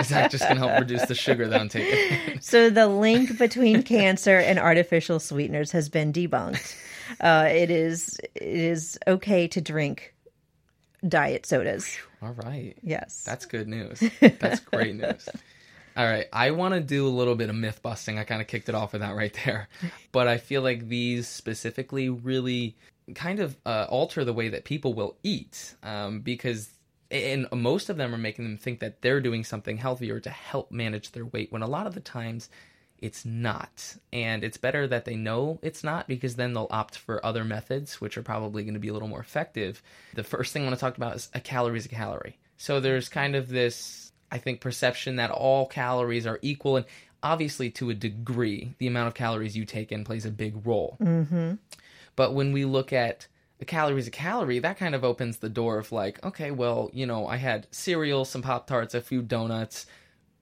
is 0.00 0.08
that 0.10 0.30
just 0.30 0.44
going 0.44 0.54
to 0.54 0.64
help 0.68 0.78
reduce 0.78 1.04
the 1.06 1.16
sugar 1.16 1.48
that 1.48 1.60
I'm 1.60 1.68
taking? 1.68 2.38
So 2.40 2.70
the 2.70 2.86
link 2.86 3.36
between 3.36 3.82
cancer 3.82 4.38
and 4.38 4.56
artificial 4.60 5.18
sweeteners 5.18 5.72
has 5.72 5.88
been 5.88 6.12
debunked. 6.12 6.76
Uh, 7.20 7.48
it 7.50 7.70
is 7.72 8.20
it 8.36 8.42
is 8.44 8.96
okay 9.08 9.48
to 9.48 9.60
drink 9.60 10.14
diet 11.08 11.44
sodas. 11.44 11.98
All 12.22 12.34
right, 12.34 12.76
Yes. 12.82 13.24
that's 13.26 13.46
good 13.46 13.66
news. 13.66 14.00
That's 14.20 14.60
great 14.60 14.94
news. 14.94 15.28
All 15.98 16.06
right, 16.06 16.28
I 16.32 16.52
want 16.52 16.74
to 16.74 16.80
do 16.80 17.08
a 17.08 17.10
little 17.10 17.34
bit 17.34 17.50
of 17.50 17.56
myth 17.56 17.82
busting. 17.82 18.20
I 18.20 18.22
kind 18.22 18.40
of 18.40 18.46
kicked 18.46 18.68
it 18.68 18.74
off 18.76 18.92
with 18.92 19.00
that 19.02 19.16
right 19.16 19.36
there, 19.44 19.68
but 20.12 20.28
I 20.28 20.38
feel 20.38 20.62
like 20.62 20.86
these 20.86 21.26
specifically 21.26 22.08
really 22.08 22.76
kind 23.16 23.40
of 23.40 23.56
uh, 23.66 23.86
alter 23.88 24.24
the 24.24 24.32
way 24.32 24.50
that 24.50 24.64
people 24.64 24.94
will 24.94 25.16
eat 25.24 25.74
um, 25.82 26.20
because. 26.20 26.70
And 27.10 27.48
most 27.52 27.88
of 27.88 27.96
them 27.96 28.14
are 28.14 28.18
making 28.18 28.44
them 28.44 28.58
think 28.58 28.80
that 28.80 29.00
they're 29.00 29.22
doing 29.22 29.42
something 29.42 29.78
healthier 29.78 30.20
to 30.20 30.28
help 30.28 30.70
manage 30.70 31.12
their 31.12 31.24
weight, 31.24 31.50
when 31.50 31.62
a 31.62 31.66
lot 31.66 31.86
of 31.86 31.94
the 31.94 32.00
times 32.00 32.50
it's 32.98 33.24
not. 33.24 33.96
And 34.12 34.44
it's 34.44 34.58
better 34.58 34.86
that 34.86 35.06
they 35.06 35.16
know 35.16 35.58
it's 35.62 35.82
not 35.82 36.06
because 36.06 36.36
then 36.36 36.52
they'll 36.52 36.68
opt 36.70 36.98
for 36.98 37.24
other 37.24 37.44
methods, 37.44 38.00
which 38.00 38.18
are 38.18 38.22
probably 38.22 38.62
going 38.62 38.74
to 38.74 38.80
be 38.80 38.88
a 38.88 38.92
little 38.92 39.08
more 39.08 39.20
effective. 39.20 39.82
The 40.14 40.22
first 40.22 40.52
thing 40.52 40.62
I 40.62 40.66
want 40.66 40.76
to 40.76 40.80
talk 40.80 40.96
about 40.98 41.16
is 41.16 41.30
a 41.32 41.40
calorie 41.40 41.78
is 41.78 41.86
a 41.86 41.88
calorie. 41.88 42.36
So 42.58 42.78
there's 42.78 43.08
kind 43.08 43.34
of 43.34 43.48
this, 43.48 44.07
I 44.30 44.38
think, 44.38 44.60
perception 44.60 45.16
that 45.16 45.30
all 45.30 45.66
calories 45.66 46.26
are 46.26 46.38
equal. 46.42 46.76
And 46.76 46.86
obviously, 47.22 47.70
to 47.72 47.90
a 47.90 47.94
degree, 47.94 48.74
the 48.78 48.86
amount 48.86 49.08
of 49.08 49.14
calories 49.14 49.56
you 49.56 49.64
take 49.64 49.92
in 49.92 50.04
plays 50.04 50.26
a 50.26 50.30
big 50.30 50.66
role. 50.66 50.96
Mm-hmm. 51.00 51.54
But 52.16 52.34
when 52.34 52.52
we 52.52 52.64
look 52.64 52.92
at 52.92 53.26
a 53.60 53.64
calorie 53.64 54.00
is 54.00 54.06
a 54.06 54.12
calorie, 54.12 54.58
that 54.60 54.78
kind 54.78 54.94
of 54.94 55.04
opens 55.04 55.38
the 55.38 55.48
door 55.48 55.78
of 55.78 55.92
like, 55.92 56.24
okay, 56.24 56.50
well, 56.50 56.90
you 56.92 57.06
know, 57.06 57.26
I 57.26 57.36
had 57.36 57.66
cereal, 57.70 58.24
some 58.24 58.42
Pop 58.42 58.66
Tarts, 58.66 58.94
a 58.94 59.00
few 59.00 59.22
donuts, 59.22 59.86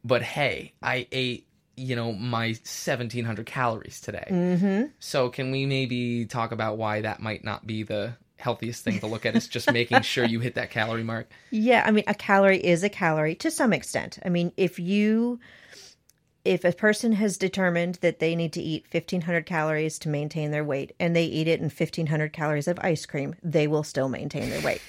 but 0.05 0.23
hey, 0.23 0.75
I 0.83 1.07
ate, 1.13 1.47
you 1.77 1.97
know, 1.97 2.13
my 2.13 2.49
1700 2.49 3.47
calories 3.47 4.01
today. 4.01 4.27
Mm-hmm. 4.31 4.85
So 4.99 5.29
can 5.29 5.51
we 5.51 5.67
maybe 5.67 6.27
talk 6.27 6.53
about 6.53 6.79
why 6.79 7.03
that 7.03 7.21
might 7.21 7.45
not 7.45 7.67
be 7.67 7.83
the 7.83 8.15
healthiest 8.37 8.85
thing 8.85 9.01
to 9.01 9.07
look 9.07 9.27
at? 9.27 9.35
Is 9.35 9.49
just 9.49 9.71
making 9.73 10.03
sure 10.03 10.25
you 10.25 10.41
hit 10.41 10.55
that 10.55 10.71
calorie 10.71 11.05
mark. 11.05 11.29
Yeah, 11.51 11.85
I 11.87 11.91
mean, 11.91 12.05
a 12.07 12.15
calorie 12.15 12.65
is 12.65 12.83
a 12.83 12.89
calorie 12.89 13.35
to 13.37 13.51
some 13.51 13.73
extent. 13.73 14.19
I 14.25 14.29
mean, 14.29 14.53
if 14.57 14.79
you, 14.79 15.41
if 16.45 16.65
a 16.65 16.73
person 16.73 17.13
has 17.13 17.39
determined 17.39 17.97
that 18.03 18.19
they 18.19 18.37
need 18.37 18.53
to 18.55 18.61
eat 18.61 18.87
1500 18.91 19.47
calories 19.47 19.99
to 20.01 20.09
maintain 20.09 20.51
their 20.51 20.65
weight 20.65 20.95
and 21.01 21.17
they 21.17 21.25
eat 21.25 21.49
it 21.49 21.61
in 21.61 21.67
1500 21.67 22.33
calories 22.33 22.69
of 22.69 22.79
ice 22.81 23.07
cream, 23.07 23.35
they 23.43 23.67
will 23.67 23.85
still 23.85 24.09
maintain 24.09 24.51
their 24.51 24.61
weight. 24.63 24.83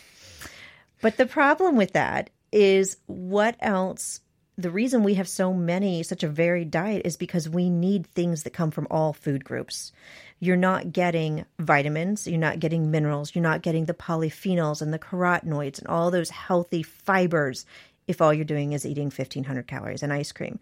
But 1.02 1.18
the 1.18 1.26
problem 1.26 1.76
with 1.76 1.94
that 1.94 2.30
is 2.52 2.98
what 3.06 3.56
else? 3.60 4.22
The 4.60 4.72
reason 4.72 5.04
we 5.04 5.14
have 5.14 5.28
so 5.28 5.54
many, 5.54 6.02
such 6.02 6.24
a 6.24 6.28
varied 6.28 6.72
diet 6.72 7.04
is 7.06 7.16
because 7.16 7.48
we 7.48 7.70
need 7.70 8.08
things 8.08 8.42
that 8.42 8.54
come 8.54 8.72
from 8.72 8.88
all 8.90 9.14
food 9.14 9.44
groups. 9.44 9.92
You're 10.40 10.58
not 10.58 10.92
getting 10.92 11.46
vitamins, 11.60 12.28
you're 12.28 12.40
not 12.40 12.60
getting 12.60 12.90
minerals, 12.90 13.36
you're 13.36 13.44
not 13.44 13.62
getting 13.62 13.86
the 13.86 13.94
polyphenols 13.94 14.82
and 14.82 14.92
the 14.92 14.98
carotenoids 14.98 15.78
and 15.78 15.88
all 15.88 16.10
those 16.10 16.32
healthy 16.32 16.82
fibers 16.82 17.68
if 18.08 18.20
all 18.20 18.34
you're 18.34 18.46
doing 18.46 18.74
is 18.74 18.84
eating 18.86 19.12
1500 19.12 19.68
calories 19.68 20.02
and 20.02 20.12
ice 20.12 20.32
cream. 20.32 20.60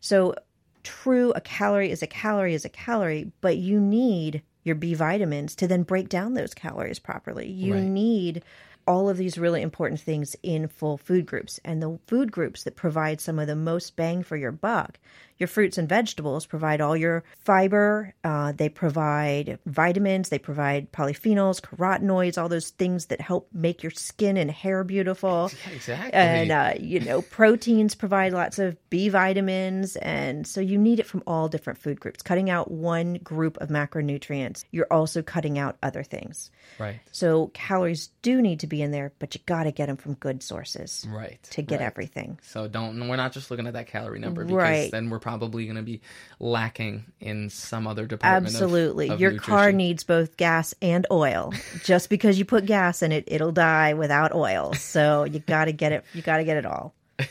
So, 0.00 0.34
true, 0.82 1.32
a 1.36 1.40
calorie 1.40 1.90
is 1.92 2.02
a 2.02 2.06
calorie 2.08 2.54
is 2.54 2.64
a 2.64 2.70
calorie, 2.70 3.30
but 3.40 3.58
you 3.58 3.78
need 3.78 4.42
your 4.64 4.74
B 4.74 4.94
vitamins 4.94 5.54
to 5.56 5.68
then 5.68 5.84
break 5.84 6.08
down 6.08 6.34
those 6.34 6.52
calories 6.52 6.98
properly. 6.98 7.48
You 7.48 7.74
Right. 7.74 7.82
need 7.82 8.42
all 8.86 9.08
of 9.08 9.16
these 9.16 9.38
really 9.38 9.62
important 9.62 10.00
things 10.00 10.36
in 10.42 10.68
full 10.68 10.96
food 10.96 11.26
groups. 11.26 11.58
And 11.64 11.82
the 11.82 11.98
food 12.06 12.30
groups 12.30 12.64
that 12.64 12.76
provide 12.76 13.20
some 13.20 13.38
of 13.38 13.46
the 13.46 13.56
most 13.56 13.96
bang 13.96 14.22
for 14.22 14.36
your 14.36 14.52
buck, 14.52 14.98
your 15.38 15.46
fruits 15.48 15.78
and 15.78 15.88
vegetables 15.88 16.46
provide 16.46 16.80
all 16.80 16.96
your 16.96 17.24
fiber, 17.38 18.14
uh, 18.24 18.52
they 18.52 18.68
provide 18.68 19.58
vitamins, 19.66 20.28
they 20.30 20.38
provide 20.38 20.90
polyphenols, 20.92 21.60
carotenoids, 21.60 22.40
all 22.40 22.48
those 22.48 22.70
things 22.70 23.06
that 23.06 23.20
help 23.20 23.48
make 23.52 23.82
your 23.82 23.90
skin 23.92 24.36
and 24.36 24.50
hair 24.50 24.84
beautiful 24.84 25.52
exactly. 25.70 26.12
and 26.12 26.50
uh, 26.52 26.72
you 26.78 27.00
know 27.00 27.22
proteins 27.22 27.94
provide 27.94 28.32
lots 28.32 28.58
of 28.58 28.76
b 28.90 29.08
vitamins 29.08 29.96
and 29.96 30.46
so 30.46 30.60
you 30.60 30.78
need 30.78 30.98
it 31.00 31.06
from 31.06 31.22
all 31.26 31.48
different 31.48 31.78
food 31.78 31.98
groups 32.00 32.22
cutting 32.22 32.50
out 32.50 32.70
one 32.70 33.14
group 33.14 33.56
of 33.58 33.68
macronutrients 33.68 34.64
you're 34.70 34.86
also 34.90 35.22
cutting 35.22 35.58
out 35.58 35.76
other 35.82 36.02
things 36.02 36.50
right. 36.78 37.00
so 37.12 37.48
calories 37.54 38.10
do 38.22 38.40
need 38.42 38.60
to 38.60 38.66
be 38.66 38.82
in 38.82 38.90
there 38.90 39.12
but 39.18 39.34
you 39.34 39.40
got 39.46 39.64
to 39.64 39.72
get 39.72 39.86
them 39.86 39.96
from 39.96 40.14
good 40.14 40.42
sources 40.42 41.06
Right. 41.08 41.42
to 41.50 41.62
get 41.62 41.80
right. 41.80 41.86
everything 41.86 42.38
So 42.42 42.68
don't 42.68 43.08
we're 43.08 43.16
not 43.16 43.32
just 43.32 43.50
looking 43.50 43.66
at 43.66 43.74
that 43.74 43.86
calorie 43.86 44.18
number 44.20 44.44
because 44.44 44.56
Right. 44.56 44.90
then 44.90 45.10
we're 45.10 45.18
probably 45.26 45.64
going 45.64 45.74
to 45.74 45.82
be 45.82 46.00
lacking 46.38 47.04
in 47.18 47.50
some 47.50 47.88
other 47.88 48.06
department. 48.06 48.46
absolutely. 48.54 49.08
of 49.08 49.20
your 49.20 49.36
car 49.36 49.72
needs 49.72 50.04
both 50.04 50.36
gas 50.36 50.72
and 50.80 51.04
oil. 51.10 51.52
Just 51.82 52.10
because 52.10 52.38
you 52.38 52.44
put 52.44 52.64
gas 52.64 53.02
in 53.02 53.10
it 53.10 53.24
it'll 53.26 53.50
die 53.50 53.94
without 53.94 54.32
oil. 54.32 54.72
So 54.74 55.24
you 55.24 55.40
got 55.40 55.64
to 55.64 55.72
get 55.72 55.90
it 55.90 56.04
you 56.14 56.22
got 56.22 56.36
to 56.36 56.44
get 56.44 56.56
it 56.56 56.64
all. 56.64 56.94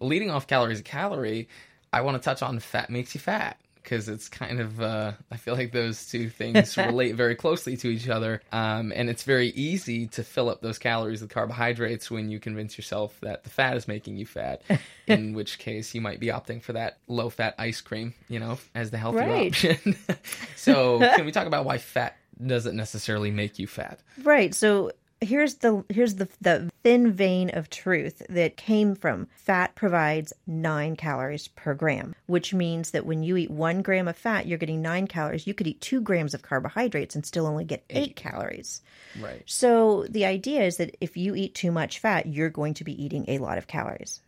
Leading 0.00 0.32
off 0.32 0.48
calories 0.48 0.80
a 0.80 0.82
calorie, 0.82 1.48
I 1.92 2.00
want 2.00 2.20
to 2.20 2.24
touch 2.24 2.42
on 2.42 2.58
fat 2.58 2.90
makes 2.90 3.14
you 3.14 3.20
fat 3.20 3.56
because 3.88 4.08
it's 4.08 4.28
kind 4.28 4.60
of 4.60 4.80
uh, 4.82 5.12
I 5.32 5.36
feel 5.38 5.54
like 5.54 5.72
those 5.72 6.06
two 6.06 6.28
things 6.28 6.76
relate 6.76 7.14
very 7.14 7.34
closely 7.34 7.76
to 7.78 7.88
each 7.88 8.08
other, 8.08 8.42
um, 8.52 8.92
and 8.94 9.08
it's 9.08 9.22
very 9.22 9.48
easy 9.48 10.08
to 10.08 10.22
fill 10.22 10.50
up 10.50 10.60
those 10.60 10.78
calories 10.78 11.22
with 11.22 11.30
carbohydrates 11.30 12.10
when 12.10 12.28
you 12.28 12.38
convince 12.38 12.76
yourself 12.76 13.18
that 13.22 13.44
the 13.44 13.50
fat 13.50 13.76
is 13.76 13.88
making 13.88 14.16
you 14.18 14.26
fat. 14.26 14.62
in 15.06 15.32
which 15.32 15.58
case, 15.58 15.94
you 15.94 16.02
might 16.02 16.20
be 16.20 16.26
opting 16.26 16.62
for 16.62 16.74
that 16.74 16.98
low 17.06 17.30
fat 17.30 17.54
ice 17.58 17.80
cream, 17.80 18.12
you 18.28 18.38
know, 18.38 18.58
as 18.74 18.90
the 18.90 18.98
healthier 18.98 19.26
Right. 19.26 19.48
option. 19.52 19.96
so, 20.56 20.98
can 20.98 21.24
we 21.24 21.32
talk 21.32 21.46
about 21.46 21.64
why 21.64 21.78
fat 21.78 22.16
doesn't 22.44 22.76
necessarily 22.76 23.30
make 23.30 23.58
you 23.58 23.66
fat? 23.66 24.00
Right. 24.22 24.54
So 24.54 24.92
here's 25.20 25.56
the 25.56 25.84
here's 25.88 26.16
the 26.16 26.28
the 26.40 26.70
thin 26.82 27.12
vein 27.12 27.50
of 27.50 27.70
truth 27.70 28.22
that 28.28 28.56
came 28.56 28.94
from 28.94 29.26
fat 29.34 29.74
provides 29.74 30.32
nine 30.46 30.96
calories 30.96 31.48
per 31.48 31.74
gram, 31.74 32.14
which 32.26 32.54
means 32.54 32.92
that 32.92 33.06
when 33.06 33.22
you 33.22 33.36
eat 33.36 33.50
one 33.50 33.82
gram 33.82 34.08
of 34.08 34.16
fat, 34.16 34.46
you're 34.46 34.58
getting 34.58 34.82
nine 34.82 35.06
calories. 35.06 35.46
You 35.46 35.54
could 35.54 35.66
eat 35.66 35.80
two 35.80 36.00
grams 36.00 36.34
of 36.34 36.42
carbohydrates 36.42 37.14
and 37.14 37.26
still 37.26 37.46
only 37.46 37.64
get 37.64 37.84
eight, 37.90 38.16
calories. 38.16 38.80
Right. 39.20 39.42
So 39.46 40.06
the 40.08 40.24
idea 40.24 40.62
is 40.62 40.76
that 40.76 40.96
if 41.00 41.16
you 41.16 41.34
eat 41.34 41.54
too 41.54 41.72
much 41.72 41.98
fat, 41.98 42.26
you're 42.26 42.50
going 42.50 42.74
to 42.74 42.84
be 42.84 43.02
eating 43.02 43.24
a 43.28 43.38
lot 43.38 43.58
of 43.58 43.66
calories. 43.66 44.20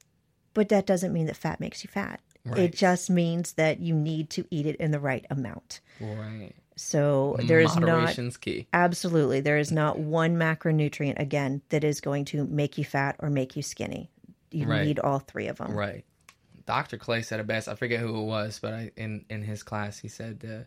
But 0.55 0.71
that 0.71 0.87
doesn't 0.87 1.13
mean 1.13 1.27
that 1.27 1.37
fat 1.37 1.61
makes 1.61 1.85
you 1.85 1.89
fat. 1.89 2.21
Right. 2.45 2.61
It 2.61 2.75
just 2.75 3.11
means 3.11 3.53
that 3.53 3.81
you 3.81 3.95
need 3.95 4.31
to 4.31 4.47
eat 4.51 4.67
it 4.67 4.77
in 4.77 4.91
the 4.91 4.99
right 4.99 5.25
amount. 5.31 5.81
Right. 6.01 6.55
So 6.77 7.37
there 7.41 7.61
is 7.61 7.77
not 7.77 8.17
key. 8.41 8.67
Absolutely. 8.73 9.41
There 9.41 9.59
is 9.59 9.71
not 9.71 9.99
one 9.99 10.37
macronutrient, 10.37 11.19
again, 11.19 11.63
that 11.69 11.85
is 11.85 12.01
going 12.01 12.25
to 12.27 12.45
make 12.47 12.79
you 12.79 12.85
fat 12.85 13.17
or 13.19 13.29
make 13.31 13.57
you 13.57 13.63
skinny. 13.63 14.11
You 14.51 14.67
Right. 14.67 14.87
need 14.87 14.99
all 14.99 15.19
three 15.19 15.47
of 15.49 15.59
them. 15.59 15.73
Right. 15.73 16.05
Dr. 16.67 16.97
Clay 16.99 17.23
said 17.23 17.41
it 17.41 17.47
best. 17.47 17.69
I 17.69 17.75
forget 17.75 18.01
who 18.01 18.17
it 18.21 18.25
was, 18.25 18.59
but 18.61 18.73
I 18.73 18.91
in 18.97 19.25
in 19.29 19.43
his 19.43 19.63
class 19.63 19.99
he 19.99 20.09
said 20.09 20.41
uh, 20.45 20.53
it 20.61 20.67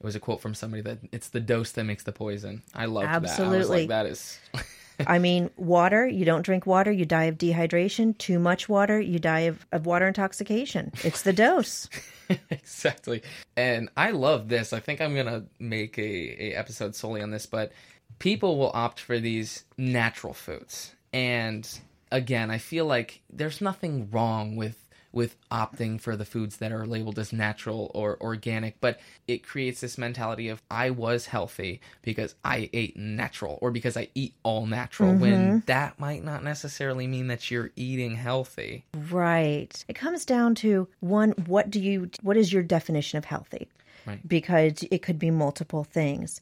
was 0.00 0.16
a 0.16 0.20
quote 0.20 0.40
from 0.40 0.54
somebody 0.54 0.82
that 0.82 0.98
it's 1.12 1.28
the 1.28 1.40
dose 1.40 1.72
that 1.72 1.84
makes 1.84 2.04
the 2.04 2.12
poison. 2.12 2.62
I 2.74 2.86
love 2.86 3.04
that. 3.04 3.40
I 3.40 3.48
was 3.48 3.68
like, 3.68 3.88
that 3.88 4.06
is 4.06 4.38
I 5.06 5.18
mean, 5.18 5.50
water, 5.56 6.06
you 6.06 6.24
don't 6.24 6.42
drink 6.42 6.66
water, 6.66 6.90
you 6.92 7.04
die 7.04 7.24
of 7.24 7.38
dehydration. 7.38 8.16
Too 8.18 8.38
much 8.38 8.68
water, 8.68 9.00
you 9.00 9.18
die 9.18 9.40
of, 9.40 9.66
of 9.72 9.86
water 9.86 10.06
intoxication. 10.06 10.92
It's 11.04 11.22
the 11.22 11.32
dose. 11.32 11.88
exactly. 12.50 13.22
And 13.56 13.88
I 13.96 14.10
love 14.10 14.48
this. 14.48 14.72
I 14.72 14.80
think 14.80 15.00
I'm 15.00 15.14
gonna 15.14 15.44
make 15.58 15.98
a, 15.98 16.02
a 16.02 16.54
episode 16.54 16.94
solely 16.94 17.22
on 17.22 17.30
this, 17.30 17.46
but 17.46 17.72
people 18.18 18.58
will 18.58 18.70
opt 18.74 19.00
for 19.00 19.18
these 19.18 19.64
natural 19.76 20.34
foods. 20.34 20.94
And 21.12 21.68
again, 22.10 22.50
I 22.50 22.58
feel 22.58 22.86
like 22.86 23.22
there's 23.30 23.60
nothing 23.60 24.10
wrong 24.10 24.56
with 24.56 24.81
with 25.12 25.36
opting 25.50 26.00
for 26.00 26.16
the 26.16 26.24
foods 26.24 26.56
that 26.56 26.72
are 26.72 26.86
labeled 26.86 27.18
as 27.18 27.32
natural 27.32 27.90
or 27.94 28.16
organic, 28.20 28.80
but 28.80 28.98
it 29.28 29.42
creates 29.44 29.80
this 29.80 29.98
mentality 29.98 30.48
of 30.48 30.62
I 30.70 30.90
was 30.90 31.26
healthy 31.26 31.80
because 32.02 32.34
I 32.44 32.70
ate 32.72 32.96
natural 32.96 33.58
or 33.60 33.70
because 33.70 33.96
I 33.96 34.08
eat 34.14 34.34
all 34.42 34.66
natural 34.66 35.14
when 35.14 35.32
mm-hmm. 35.32 35.58
that 35.66 35.98
might 36.00 36.24
not 36.24 36.42
necessarily 36.42 37.06
mean 37.06 37.26
that 37.28 37.50
you're 37.50 37.70
eating 37.76 38.16
healthy. 38.16 38.84
Right. 39.10 39.84
It 39.88 39.94
comes 39.94 40.24
down 40.24 40.54
to 40.56 40.88
one, 41.00 41.32
what 41.46 41.70
do 41.70 41.80
you, 41.80 42.10
what 42.22 42.36
is 42.36 42.52
your 42.52 42.62
definition 42.62 43.18
of 43.18 43.24
healthy? 43.24 43.68
Right. 44.06 44.26
Because 44.26 44.84
it 44.90 45.02
could 45.02 45.18
be 45.18 45.30
multiple 45.30 45.84
things. 45.84 46.40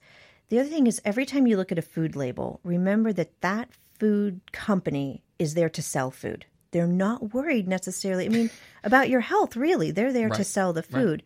The 0.48 0.58
other 0.58 0.68
thing 0.68 0.86
is 0.86 1.00
every 1.04 1.26
time 1.26 1.46
you 1.46 1.56
look 1.56 1.70
at 1.70 1.78
a 1.78 1.82
food 1.82 2.16
label, 2.16 2.60
remember 2.64 3.12
that 3.12 3.40
that 3.40 3.68
food 3.98 4.40
company 4.52 5.22
is 5.38 5.54
there 5.54 5.68
to 5.68 5.82
sell 5.82 6.10
food. 6.10 6.46
They're 6.72 6.86
not 6.86 7.34
worried 7.34 7.66
necessarily, 7.68 8.26
I 8.26 8.28
mean, 8.28 8.50
about 8.84 9.10
your 9.10 9.20
health, 9.20 9.56
really. 9.56 9.90
They're 9.90 10.12
there 10.12 10.28
to 10.38 10.44
sell 10.44 10.72
the 10.72 10.82
food. 10.82 11.22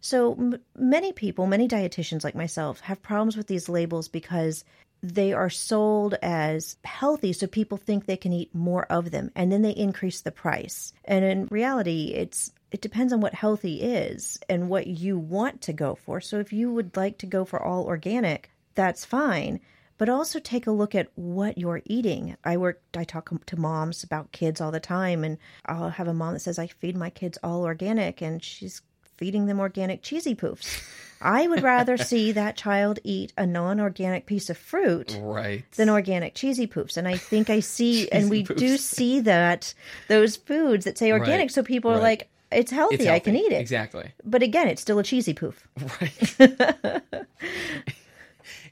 So 0.00 0.34
m- 0.34 0.60
many 0.76 1.12
people, 1.12 1.46
many 1.46 1.68
dietitians 1.68 2.24
like 2.24 2.34
myself, 2.34 2.80
have 2.80 3.02
problems 3.02 3.36
with 3.36 3.46
these 3.46 3.68
labels 3.68 4.08
because 4.08 4.64
they 5.02 5.32
are 5.32 5.50
sold 5.50 6.14
as 6.22 6.76
healthy, 6.84 7.32
so 7.32 7.46
people 7.46 7.78
think 7.78 8.06
they 8.06 8.16
can 8.16 8.32
eat 8.32 8.54
more 8.54 8.84
of 8.84 9.10
them, 9.10 9.30
and 9.34 9.50
then 9.50 9.62
they 9.62 9.70
increase 9.70 10.20
the 10.20 10.30
price. 10.30 10.92
And 11.04 11.24
in 11.24 11.46
reality, 11.46 12.12
it's 12.14 12.52
it 12.70 12.80
depends 12.80 13.12
on 13.12 13.20
what 13.20 13.34
healthy 13.34 13.82
is 13.82 14.38
and 14.48 14.68
what 14.68 14.86
you 14.86 15.18
want 15.18 15.60
to 15.62 15.72
go 15.72 15.94
for. 15.94 16.20
So 16.20 16.38
if 16.38 16.52
you 16.52 16.72
would 16.72 16.96
like 16.96 17.18
to 17.18 17.26
go 17.26 17.44
for 17.44 17.62
all 17.62 17.84
organic, 17.84 18.50
that's 18.74 19.04
fine. 19.04 19.60
But 20.02 20.08
also 20.08 20.40
take 20.40 20.66
a 20.66 20.72
look 20.72 20.96
at 20.96 21.06
what 21.14 21.56
you're 21.58 21.80
eating. 21.84 22.36
I 22.42 22.56
work, 22.56 22.82
I 22.92 23.04
talk 23.04 23.30
to 23.46 23.56
moms 23.56 24.02
about 24.02 24.32
kids 24.32 24.60
all 24.60 24.72
the 24.72 24.80
time, 24.80 25.22
and 25.22 25.38
I'll 25.64 25.90
have 25.90 26.08
a 26.08 26.12
mom 26.12 26.32
that 26.32 26.40
says, 26.40 26.58
I 26.58 26.66
feed 26.66 26.96
my 26.96 27.08
kids 27.08 27.38
all 27.40 27.62
organic, 27.62 28.20
and 28.20 28.42
she's 28.42 28.82
feeding 29.16 29.46
them 29.46 29.60
organic 29.60 30.02
cheesy 30.02 30.34
poofs. 30.34 30.82
I 31.20 31.46
would 31.46 31.62
rather 31.62 31.96
see 32.10 32.32
that 32.32 32.56
child 32.56 32.98
eat 33.04 33.32
a 33.38 33.46
non 33.46 33.78
organic 33.78 34.26
piece 34.26 34.50
of 34.50 34.58
fruit 34.58 35.16
Right. 35.22 35.70
than 35.76 35.88
organic 35.88 36.34
cheesy 36.34 36.66
poofs. 36.66 36.96
And 36.96 37.06
I 37.06 37.16
think 37.16 37.48
I 37.48 37.60
see, 37.60 38.08
and 38.10 38.28
we 38.28 38.42
Cheesy 38.42 38.54
do 38.54 38.76
see 38.78 39.20
that 39.20 39.72
those 40.08 40.34
foods 40.34 40.84
that 40.84 40.98
say 40.98 41.12
organic. 41.12 41.42
Right, 41.42 41.50
So 41.52 41.62
people 41.62 41.92
are 41.92 42.00
like, 42.00 42.28
it's 42.50 42.72
healthy, 42.72 42.96
It's 42.96 43.06
I 43.06 43.20
can 43.20 43.36
eat 43.36 43.52
it. 43.52 43.60
Exactly. 43.60 44.10
But 44.24 44.42
again, 44.42 44.66
it's 44.66 44.82
still 44.82 44.98
a 44.98 45.04
cheesy 45.04 45.32
poof. 45.32 45.68
Right. 46.00 47.02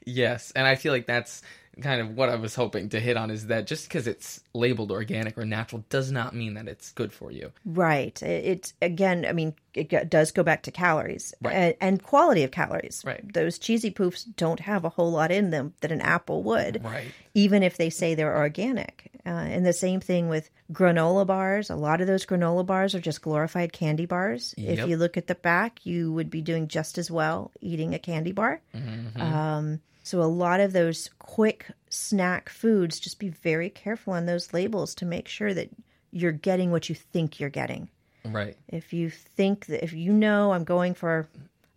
Yes, 0.05 0.51
and 0.55 0.65
I 0.67 0.75
feel 0.75 0.93
like 0.93 1.05
that's 1.07 1.41
kind 1.81 2.01
of 2.01 2.17
what 2.17 2.27
I 2.27 2.35
was 2.35 2.53
hoping 2.53 2.89
to 2.89 2.99
hit 2.99 3.15
on 3.15 3.31
is 3.31 3.47
that 3.47 3.65
just 3.65 3.87
because 3.87 4.05
it's 4.05 4.41
labeled 4.53 4.91
organic 4.91 5.37
or 5.37 5.45
natural 5.45 5.85
does 5.89 6.11
not 6.11 6.35
mean 6.35 6.55
that 6.55 6.67
it's 6.67 6.91
good 6.91 7.13
for 7.13 7.31
you. 7.31 7.51
Right. 7.65 8.21
It- 8.21 8.45
It's 8.45 8.73
again, 8.81 9.25
I 9.25 9.31
mean, 9.31 9.53
it 9.73 10.09
does 10.09 10.31
go 10.33 10.43
back 10.43 10.63
to 10.63 10.71
calories 10.71 11.33
Right. 11.41 11.53
and, 11.55 11.75
and 11.79 12.03
quality 12.03 12.43
of 12.43 12.51
calories. 12.51 13.03
Right. 13.05 13.21
Those 13.33 13.57
cheesy 13.57 13.89
poofs 13.89 14.25
don't 14.35 14.59
have 14.59 14.83
a 14.83 14.89
whole 14.89 15.11
lot 15.11 15.31
in 15.31 15.49
them 15.51 15.73
that 15.79 15.93
an 15.93 16.01
apple 16.01 16.43
would. 16.43 16.83
Right. 16.83 17.07
even 17.33 17.63
if 17.63 17.77
they 17.77 17.89
say 17.89 18.15
they're 18.15 18.35
organic. 18.37 19.09
Uh, 19.25 19.29
and 19.29 19.65
the 19.65 19.71
same 19.71 20.01
thing 20.01 20.27
with 20.27 20.49
granola 20.73 21.25
bars. 21.25 21.69
A 21.69 21.75
lot 21.77 22.01
of 22.01 22.07
those 22.07 22.25
granola 22.25 22.65
bars 22.65 22.93
are 22.95 22.99
just 22.99 23.21
glorified 23.21 23.71
candy 23.71 24.05
bars. 24.05 24.53
If 24.57 24.89
you 24.89 24.97
look 24.97 25.15
at 25.15 25.27
the 25.27 25.35
back, 25.35 25.85
you 25.85 26.11
would 26.11 26.29
be 26.29 26.41
doing 26.41 26.67
just 26.67 26.97
as 26.97 27.09
well 27.09 27.51
eating 27.61 27.93
a 27.93 27.99
candy 27.99 28.33
bar. 28.33 28.59
Um, 29.15 29.79
so 30.03 30.21
a 30.21 30.23
lot 30.23 30.59
of 30.59 30.73
those 30.73 31.09
quick 31.19 31.67
snack 31.89 32.49
foods, 32.49 32.99
just 32.99 33.19
be 33.19 33.29
very 33.29 33.69
careful 33.69 34.13
on 34.13 34.25
those 34.25 34.53
labels 34.53 34.95
to 34.95 35.05
make 35.05 35.27
sure 35.27 35.53
that 35.53 35.69
you're 36.11 36.31
getting 36.31 36.71
what 36.71 36.89
you 36.89 36.95
think 36.95 37.39
you're 37.39 37.49
getting. 37.49 37.89
Right. 38.25 38.57
If 38.67 38.93
you 38.93 39.09
think 39.09 39.67
that 39.67 39.83
if 39.83 39.93
you 39.93 40.13
know 40.13 40.51
I'm 40.51 40.63
going 40.63 40.93
for 40.93 41.27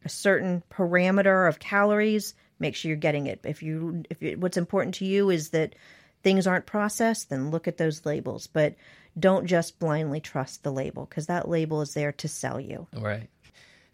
a 0.05 0.09
certain 0.09 0.63
parameter 0.71 1.49
of 1.49 1.59
calories, 1.59 2.35
make 2.59 2.75
sure 2.75 2.91
you're 2.91 2.97
getting 2.97 3.27
it. 3.27 3.41
If 3.45 3.63
you 3.63 4.05
if 4.11 4.23
you, 4.23 4.39
what's 4.39 4.57
important 4.57 4.97
to 4.97 5.05
you 5.05 5.31
is 5.31 5.51
that 5.51 5.75
things 6.23 6.47
aren't 6.47 6.67
processed, 6.67 7.31
then 7.31 7.51
look 7.51 7.69
at 7.69 7.77
those 7.77 8.05
labels, 8.05 8.47
but 8.47 8.75
don't 9.19 9.47
just 9.47 9.79
blindly 9.79 10.21
trust 10.21 10.63
the 10.63 10.73
label 10.73 11.07
because 11.07 11.27
that 11.27 11.49
label 11.49 11.81
is 11.83 11.95
there 11.95 12.13
to 12.13 12.29
sell 12.29 12.61
you. 12.61 12.87
Right. 12.93 13.29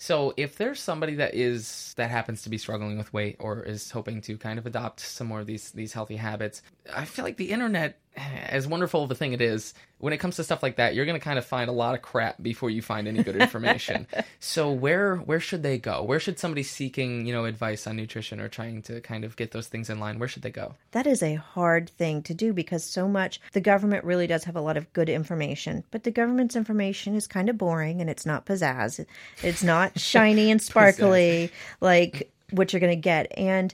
So 0.00 0.32
if 0.38 0.56
there's 0.56 0.80
somebody 0.80 1.16
that 1.16 1.34
is 1.34 1.92
that 1.98 2.10
happens 2.10 2.40
to 2.44 2.48
be 2.48 2.56
struggling 2.56 2.96
with 2.96 3.12
weight 3.12 3.36
or 3.38 3.62
is 3.62 3.90
hoping 3.90 4.22
to 4.22 4.38
kind 4.38 4.58
of 4.58 4.64
adopt 4.64 5.00
some 5.00 5.26
more 5.26 5.40
of 5.40 5.46
these 5.46 5.72
these 5.72 5.92
healthy 5.92 6.16
habits, 6.16 6.62
I 6.96 7.04
feel 7.04 7.22
like 7.22 7.36
the 7.36 7.50
internet, 7.50 7.98
as 8.16 8.66
wonderful 8.66 9.04
of 9.04 9.10
a 9.10 9.14
thing 9.14 9.32
it 9.32 9.40
is, 9.40 9.72
when 9.98 10.12
it 10.12 10.18
comes 10.18 10.36
to 10.36 10.44
stuff 10.44 10.62
like 10.62 10.76
that, 10.76 10.94
you're 10.94 11.04
going 11.04 11.18
to 11.18 11.24
kind 11.24 11.38
of 11.38 11.44
find 11.44 11.68
a 11.68 11.72
lot 11.72 11.94
of 11.94 12.02
crap 12.02 12.42
before 12.42 12.70
you 12.70 12.82
find 12.82 13.06
any 13.06 13.22
good 13.22 13.36
information. 13.36 14.06
so 14.40 14.70
where 14.70 15.16
where 15.16 15.40
should 15.40 15.62
they 15.62 15.78
go? 15.78 16.02
Where 16.02 16.18
should 16.18 16.38
somebody 16.38 16.62
seeking 16.62 17.26
you 17.26 17.32
know 17.32 17.44
advice 17.44 17.86
on 17.86 17.96
nutrition 17.96 18.40
or 18.40 18.48
trying 18.48 18.82
to 18.82 19.00
kind 19.00 19.24
of 19.24 19.36
get 19.36 19.52
those 19.52 19.68
things 19.68 19.90
in 19.90 20.00
line? 20.00 20.18
Where 20.18 20.28
should 20.28 20.42
they 20.42 20.50
go? 20.50 20.74
That 20.92 21.06
is 21.06 21.22
a 21.22 21.34
hard 21.34 21.90
thing 21.90 22.22
to 22.22 22.34
do 22.34 22.52
because 22.52 22.82
so 22.82 23.08
much 23.08 23.40
the 23.52 23.60
government 23.60 24.04
really 24.04 24.26
does 24.26 24.44
have 24.44 24.56
a 24.56 24.60
lot 24.60 24.76
of 24.76 24.92
good 24.92 25.08
information, 25.08 25.84
but 25.90 26.04
the 26.04 26.10
government's 26.10 26.56
information 26.56 27.14
is 27.14 27.26
kind 27.26 27.48
of 27.48 27.58
boring 27.58 28.00
and 28.00 28.10
it's 28.10 28.26
not 28.26 28.46
pizzazz. 28.46 29.04
It's 29.42 29.62
not 29.62 29.98
shiny 30.00 30.50
and 30.50 30.60
sparkly 30.60 31.52
like 31.80 32.32
what 32.50 32.72
you're 32.72 32.80
going 32.80 32.90
to 32.90 32.96
get 32.96 33.32
and 33.36 33.72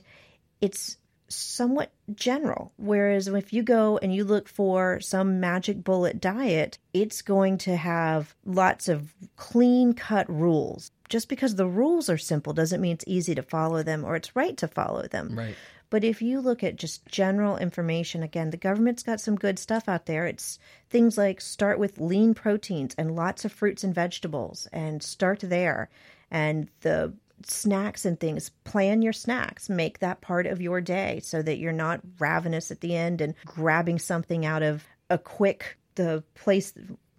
it's 0.61 0.97
somewhat 1.29 1.91
general. 2.13 2.71
Whereas 2.77 3.27
if 3.27 3.53
you 3.53 3.63
go 3.63 3.97
and 3.97 4.13
you 4.13 4.23
look 4.23 4.47
for 4.47 4.99
some 4.99 5.39
magic 5.39 5.83
bullet 5.83 6.21
diet, 6.21 6.77
it's 6.93 7.21
going 7.21 7.57
to 7.59 7.75
have 7.75 8.35
lots 8.45 8.87
of 8.87 9.13
clean 9.35 9.93
cut 9.93 10.29
rules. 10.29 10.91
Just 11.09 11.29
because 11.29 11.55
the 11.55 11.67
rules 11.67 12.09
are 12.09 12.17
simple 12.17 12.53
doesn't 12.53 12.81
mean 12.81 12.93
it's 12.93 13.05
easy 13.07 13.35
to 13.35 13.41
follow 13.41 13.83
them 13.83 14.03
or 14.03 14.15
it's 14.15 14.35
right 14.35 14.57
to 14.57 14.67
follow 14.67 15.07
them. 15.07 15.37
Right. 15.37 15.55
But 15.89 16.03
if 16.03 16.21
you 16.21 16.41
look 16.41 16.63
at 16.63 16.75
just 16.75 17.05
general 17.05 17.57
information, 17.57 18.21
again, 18.21 18.49
the 18.49 18.57
government's 18.57 19.03
got 19.03 19.21
some 19.21 19.35
good 19.35 19.57
stuff 19.57 19.87
out 19.87 20.05
there. 20.05 20.25
It's 20.25 20.59
things 20.89 21.17
like 21.17 21.39
start 21.39 21.79
with 21.79 21.99
lean 21.99 22.33
proteins 22.33 22.93
and 22.97 23.15
lots 23.15 23.45
of 23.45 23.53
fruits 23.53 23.85
and 23.85 23.95
vegetables 23.95 24.67
and 24.73 25.01
start 25.01 25.39
there. 25.41 25.89
And 26.29 26.67
the 26.81 27.13
snacks 27.43 28.05
and 28.05 28.19
things, 28.19 28.49
plan 28.63 29.01
your 29.01 29.13
snacks, 29.13 29.69
make 29.69 29.99
that 29.99 30.21
part 30.21 30.45
of 30.47 30.61
your 30.61 30.81
day 30.81 31.19
so 31.23 31.41
that 31.41 31.57
you're 31.57 31.71
not 31.73 32.01
ravenous 32.19 32.71
at 32.71 32.81
the 32.81 32.95
end 32.95 33.21
and 33.21 33.35
grabbing 33.45 33.99
something 33.99 34.45
out 34.45 34.63
of 34.63 34.85
a 35.09 35.17
quick, 35.17 35.77
the 35.95 36.23
place. 36.35 36.73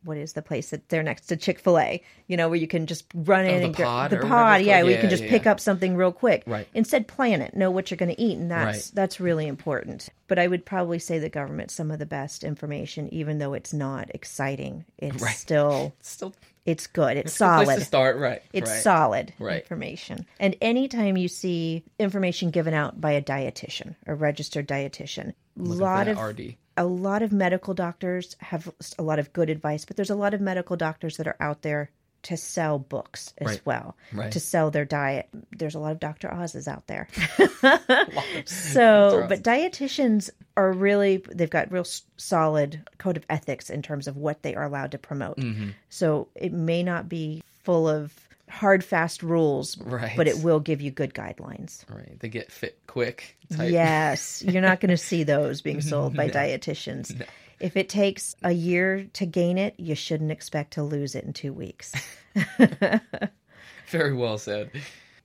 What 0.05 0.17
is 0.17 0.33
the 0.33 0.43
place 0.43 0.71
that 0.71 0.89
they're 0.89 1.03
next 1.03 1.27
to 1.27 1.37
Chick 1.37 1.59
Fil 1.59 1.79
A? 1.79 2.03
You 2.29 2.37
know, 2.37 2.49
where 2.49 2.59
you 2.59 2.69
can 2.69 2.87
just 2.87 3.05
run 3.15 3.45
oh, 3.45 3.49
in 3.49 3.59
the 3.61 3.67
and 3.67 3.77
pod 3.77 4.11
the 4.11 4.19
pod, 4.19 4.63
yeah, 4.63 4.77
called? 4.77 4.85
where 4.85 4.95
you 4.95 5.01
can 5.01 5.11
just 5.11 5.25
yeah, 5.25 5.31
pick 5.31 5.45
yeah. 5.45 5.51
up 5.51 5.61
something 5.61 5.97
real 5.97 6.13
quick. 6.13 6.45
Right. 6.47 6.69
Instead, 6.73 7.09
plan 7.09 7.43
it. 7.43 7.55
Know 7.57 7.71
what 7.71 7.91
you're 7.91 7.99
going 7.99 8.15
to 8.15 8.21
eat, 8.21 8.39
and 8.39 8.51
that's 8.51 8.65
Right. 8.87 8.91
that's 8.95 9.21
really 9.21 9.47
important. 9.49 10.09
But 10.29 10.39
I 10.39 10.47
would 10.47 10.65
probably 10.65 10.99
say 11.01 11.19
the 11.19 11.29
government's 11.29 11.75
some 11.75 11.91
of 11.91 11.99
the 11.99 12.07
best 12.07 12.45
information, 12.45 13.13
even 13.13 13.39
though 13.39 13.55
it's 13.55 13.75
not 13.75 14.09
exciting. 14.15 14.85
It's 14.99 15.21
Right. 15.21 15.37
still 15.37 15.95
Still 16.01 16.33
it's 16.69 16.87
good. 16.87 17.17
It's, 17.17 17.41
a 17.41 17.45
good 17.45 17.55
place 17.55 17.67
solid. 17.67 17.79
to 17.79 17.85
start. 17.85 18.17
Right. 18.19 18.43
It's 18.53 18.71
right. 18.71 18.83
solid 18.83 19.33
Right. 19.39 19.63
information. 19.63 20.27
And 20.39 20.55
anytime 20.61 21.17
you 21.17 21.27
see 21.27 21.83
information 21.99 22.51
given 22.51 22.75
out 22.75 23.01
by 23.01 23.13
a 23.13 23.23
dietitian, 23.23 23.95
a 24.07 24.15
registered 24.15 24.69
dietitian, 24.69 25.33
a 25.59 25.63
lot 25.63 26.09
of 26.09 26.19
RD. 26.19 26.57
a 26.77 26.85
lot 26.85 27.23
of 27.23 27.33
medical 27.33 27.73
doctors 27.73 28.37
have 28.41 28.71
a 28.99 29.03
lot 29.03 29.19
of 29.19 29.33
good 29.33 29.49
advice, 29.49 29.87
but 29.87 29.97
there's 29.97 30.11
a 30.11 30.15
lot 30.15 30.35
of 30.35 30.43
medical 30.43 30.77
doctors 30.77 31.17
that 31.17 31.27
are 31.27 31.37
out 31.41 31.63
there 31.63 31.91
to 32.25 32.37
sell 32.37 32.79
books 32.79 33.33
as 33.39 33.47
Right. 33.47 33.61
well, 33.65 33.97
Right. 34.13 34.33
to 34.33 34.41
sell 34.41 34.71
their 34.71 34.85
diet. 34.85 35.29
There's 35.57 35.75
a 35.75 35.79
lot 35.79 35.93
of 35.93 36.01
Dr. 36.01 36.33
Oz's 36.35 36.67
out 36.69 36.87
there. 36.89 37.07
so, 38.45 39.27
but 39.29 39.43
dietitians 39.43 40.31
are 40.57 40.73
really, 40.73 41.23
they've 41.33 41.51
got 41.51 41.71
real 41.73 41.87
solid 42.17 42.83
code 42.99 43.17
of 43.17 43.25
ethics 43.31 43.71
in 43.71 43.83
terms 43.83 44.07
of 44.09 44.17
what 44.17 44.43
they 44.43 44.55
are 44.55 44.65
allowed 44.65 44.93
to 44.93 44.99
promote. 44.99 45.37
Mm-hmm. 45.39 45.71
So 45.89 46.29
it 46.35 46.53
may 46.53 46.83
not 46.83 47.09
be 47.09 47.43
full 47.63 47.89
of 47.89 48.13
hard, 48.49 48.83
fast 48.83 49.23
rules, 49.23 49.79
Right. 49.79 50.17
but 50.17 50.27
it 50.27 50.39
will 50.39 50.61
give 50.61 50.81
you 50.81 50.91
good 50.91 51.15
guidelines. 51.15 51.85
Right. 51.89 52.19
They 52.19 52.29
get 52.29 52.51
fit 52.51 52.79
quick. 52.87 53.37
Type. 53.55 53.71
Yes, 53.71 54.43
you're 54.43 54.63
not 54.63 54.81
going 54.81 54.91
to 54.91 54.97
see 54.97 55.23
those 55.23 55.61
being 55.63 55.81
sold 55.81 56.17
by 56.17 56.29
dietitians. 56.31 57.15
If 57.61 57.77
it 57.77 57.89
takes 57.89 58.37
a 58.43 58.53
year 58.53 59.09
to 59.15 59.27
gain 59.27 59.59
it, 59.59 59.75
you 59.79 59.95
shouldn't 59.95 60.31
expect 60.31 60.73
to 60.75 60.83
lose 60.83 61.15
it 61.15 61.25
in 61.25 61.33
two 61.33 61.53
weeks. 61.53 61.93
Very 63.89 64.15
well 64.15 64.39
said. 64.39 64.71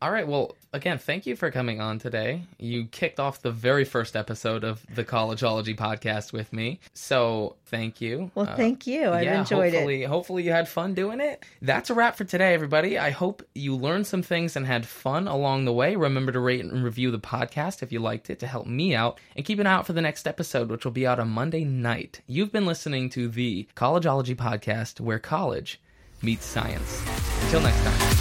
All 0.03 0.11
right. 0.11 0.27
Well, 0.27 0.57
again, 0.73 0.97
thank 0.97 1.25
you 1.25 1.37
for 1.37 1.49
coming 1.49 1.79
on 1.79 1.97
today. 1.97 2.41
You 2.59 2.87
kicked 2.87 3.21
off 3.21 3.41
the 3.41 3.51
very 3.51 3.85
first 3.85 4.17
episode 4.17 4.65
of 4.65 4.85
the 4.93 5.05
Collegeology 5.05 5.77
podcast 5.77 6.33
with 6.33 6.51
me. 6.51 6.81
So 6.93 7.55
thank 7.67 8.01
you. 8.01 8.29
Well, 8.35 8.49
Uh, 8.49 8.57
thank 8.57 8.85
you. 8.85 9.09
I've 9.11 9.23
yeah, 9.23 9.39
enjoyed 9.39 9.73
it. 9.73 9.77
hopefully, 9.77 10.03
Hopefully, 10.03 10.43
you 10.43 10.51
had 10.51 10.67
fun 10.67 10.93
doing 10.93 11.21
it. 11.21 11.45
That's 11.61 11.89
a 11.89 11.93
wrap 11.93 12.17
for 12.17 12.25
today, 12.25 12.53
everybody. 12.53 12.99
I 12.99 13.11
hope 13.11 13.43
you 13.55 13.77
learned 13.77 14.05
some 14.05 14.21
things 14.21 14.57
and 14.57 14.67
had 14.67 14.85
fun 14.85 15.25
along 15.29 15.63
the 15.63 15.71
way. 15.71 15.95
Remember 15.95 16.33
to 16.33 16.39
rate 16.41 16.65
and 16.65 16.83
review 16.83 17.09
the 17.09 17.17
podcast 17.17 17.81
if 17.81 17.93
you 17.93 18.01
liked 18.01 18.29
it 18.29 18.39
to 18.39 18.47
help 18.47 18.67
me 18.67 18.93
out, 18.93 19.21
and 19.37 19.45
keep 19.45 19.59
an 19.59 19.67
eye 19.67 19.71
out 19.75 19.87
for 19.87 19.93
the 19.93 20.01
next 20.01 20.27
episode, 20.27 20.69
which 20.69 20.83
will 20.83 20.91
be 20.91 21.07
out 21.07 21.17
on 21.21 21.29
Monday 21.29 21.63
night. 21.63 22.19
You've 22.27 22.51
been 22.51 22.65
listening 22.65 23.09
to 23.11 23.29
the 23.29 23.69
Collegeology 23.77 24.35
podcast, 24.35 24.99
where 24.99 25.19
college 25.19 25.79
meets 26.21 26.43
science. 26.45 27.01
Until 27.43 27.61
next 27.61 27.81
time. 27.85 28.12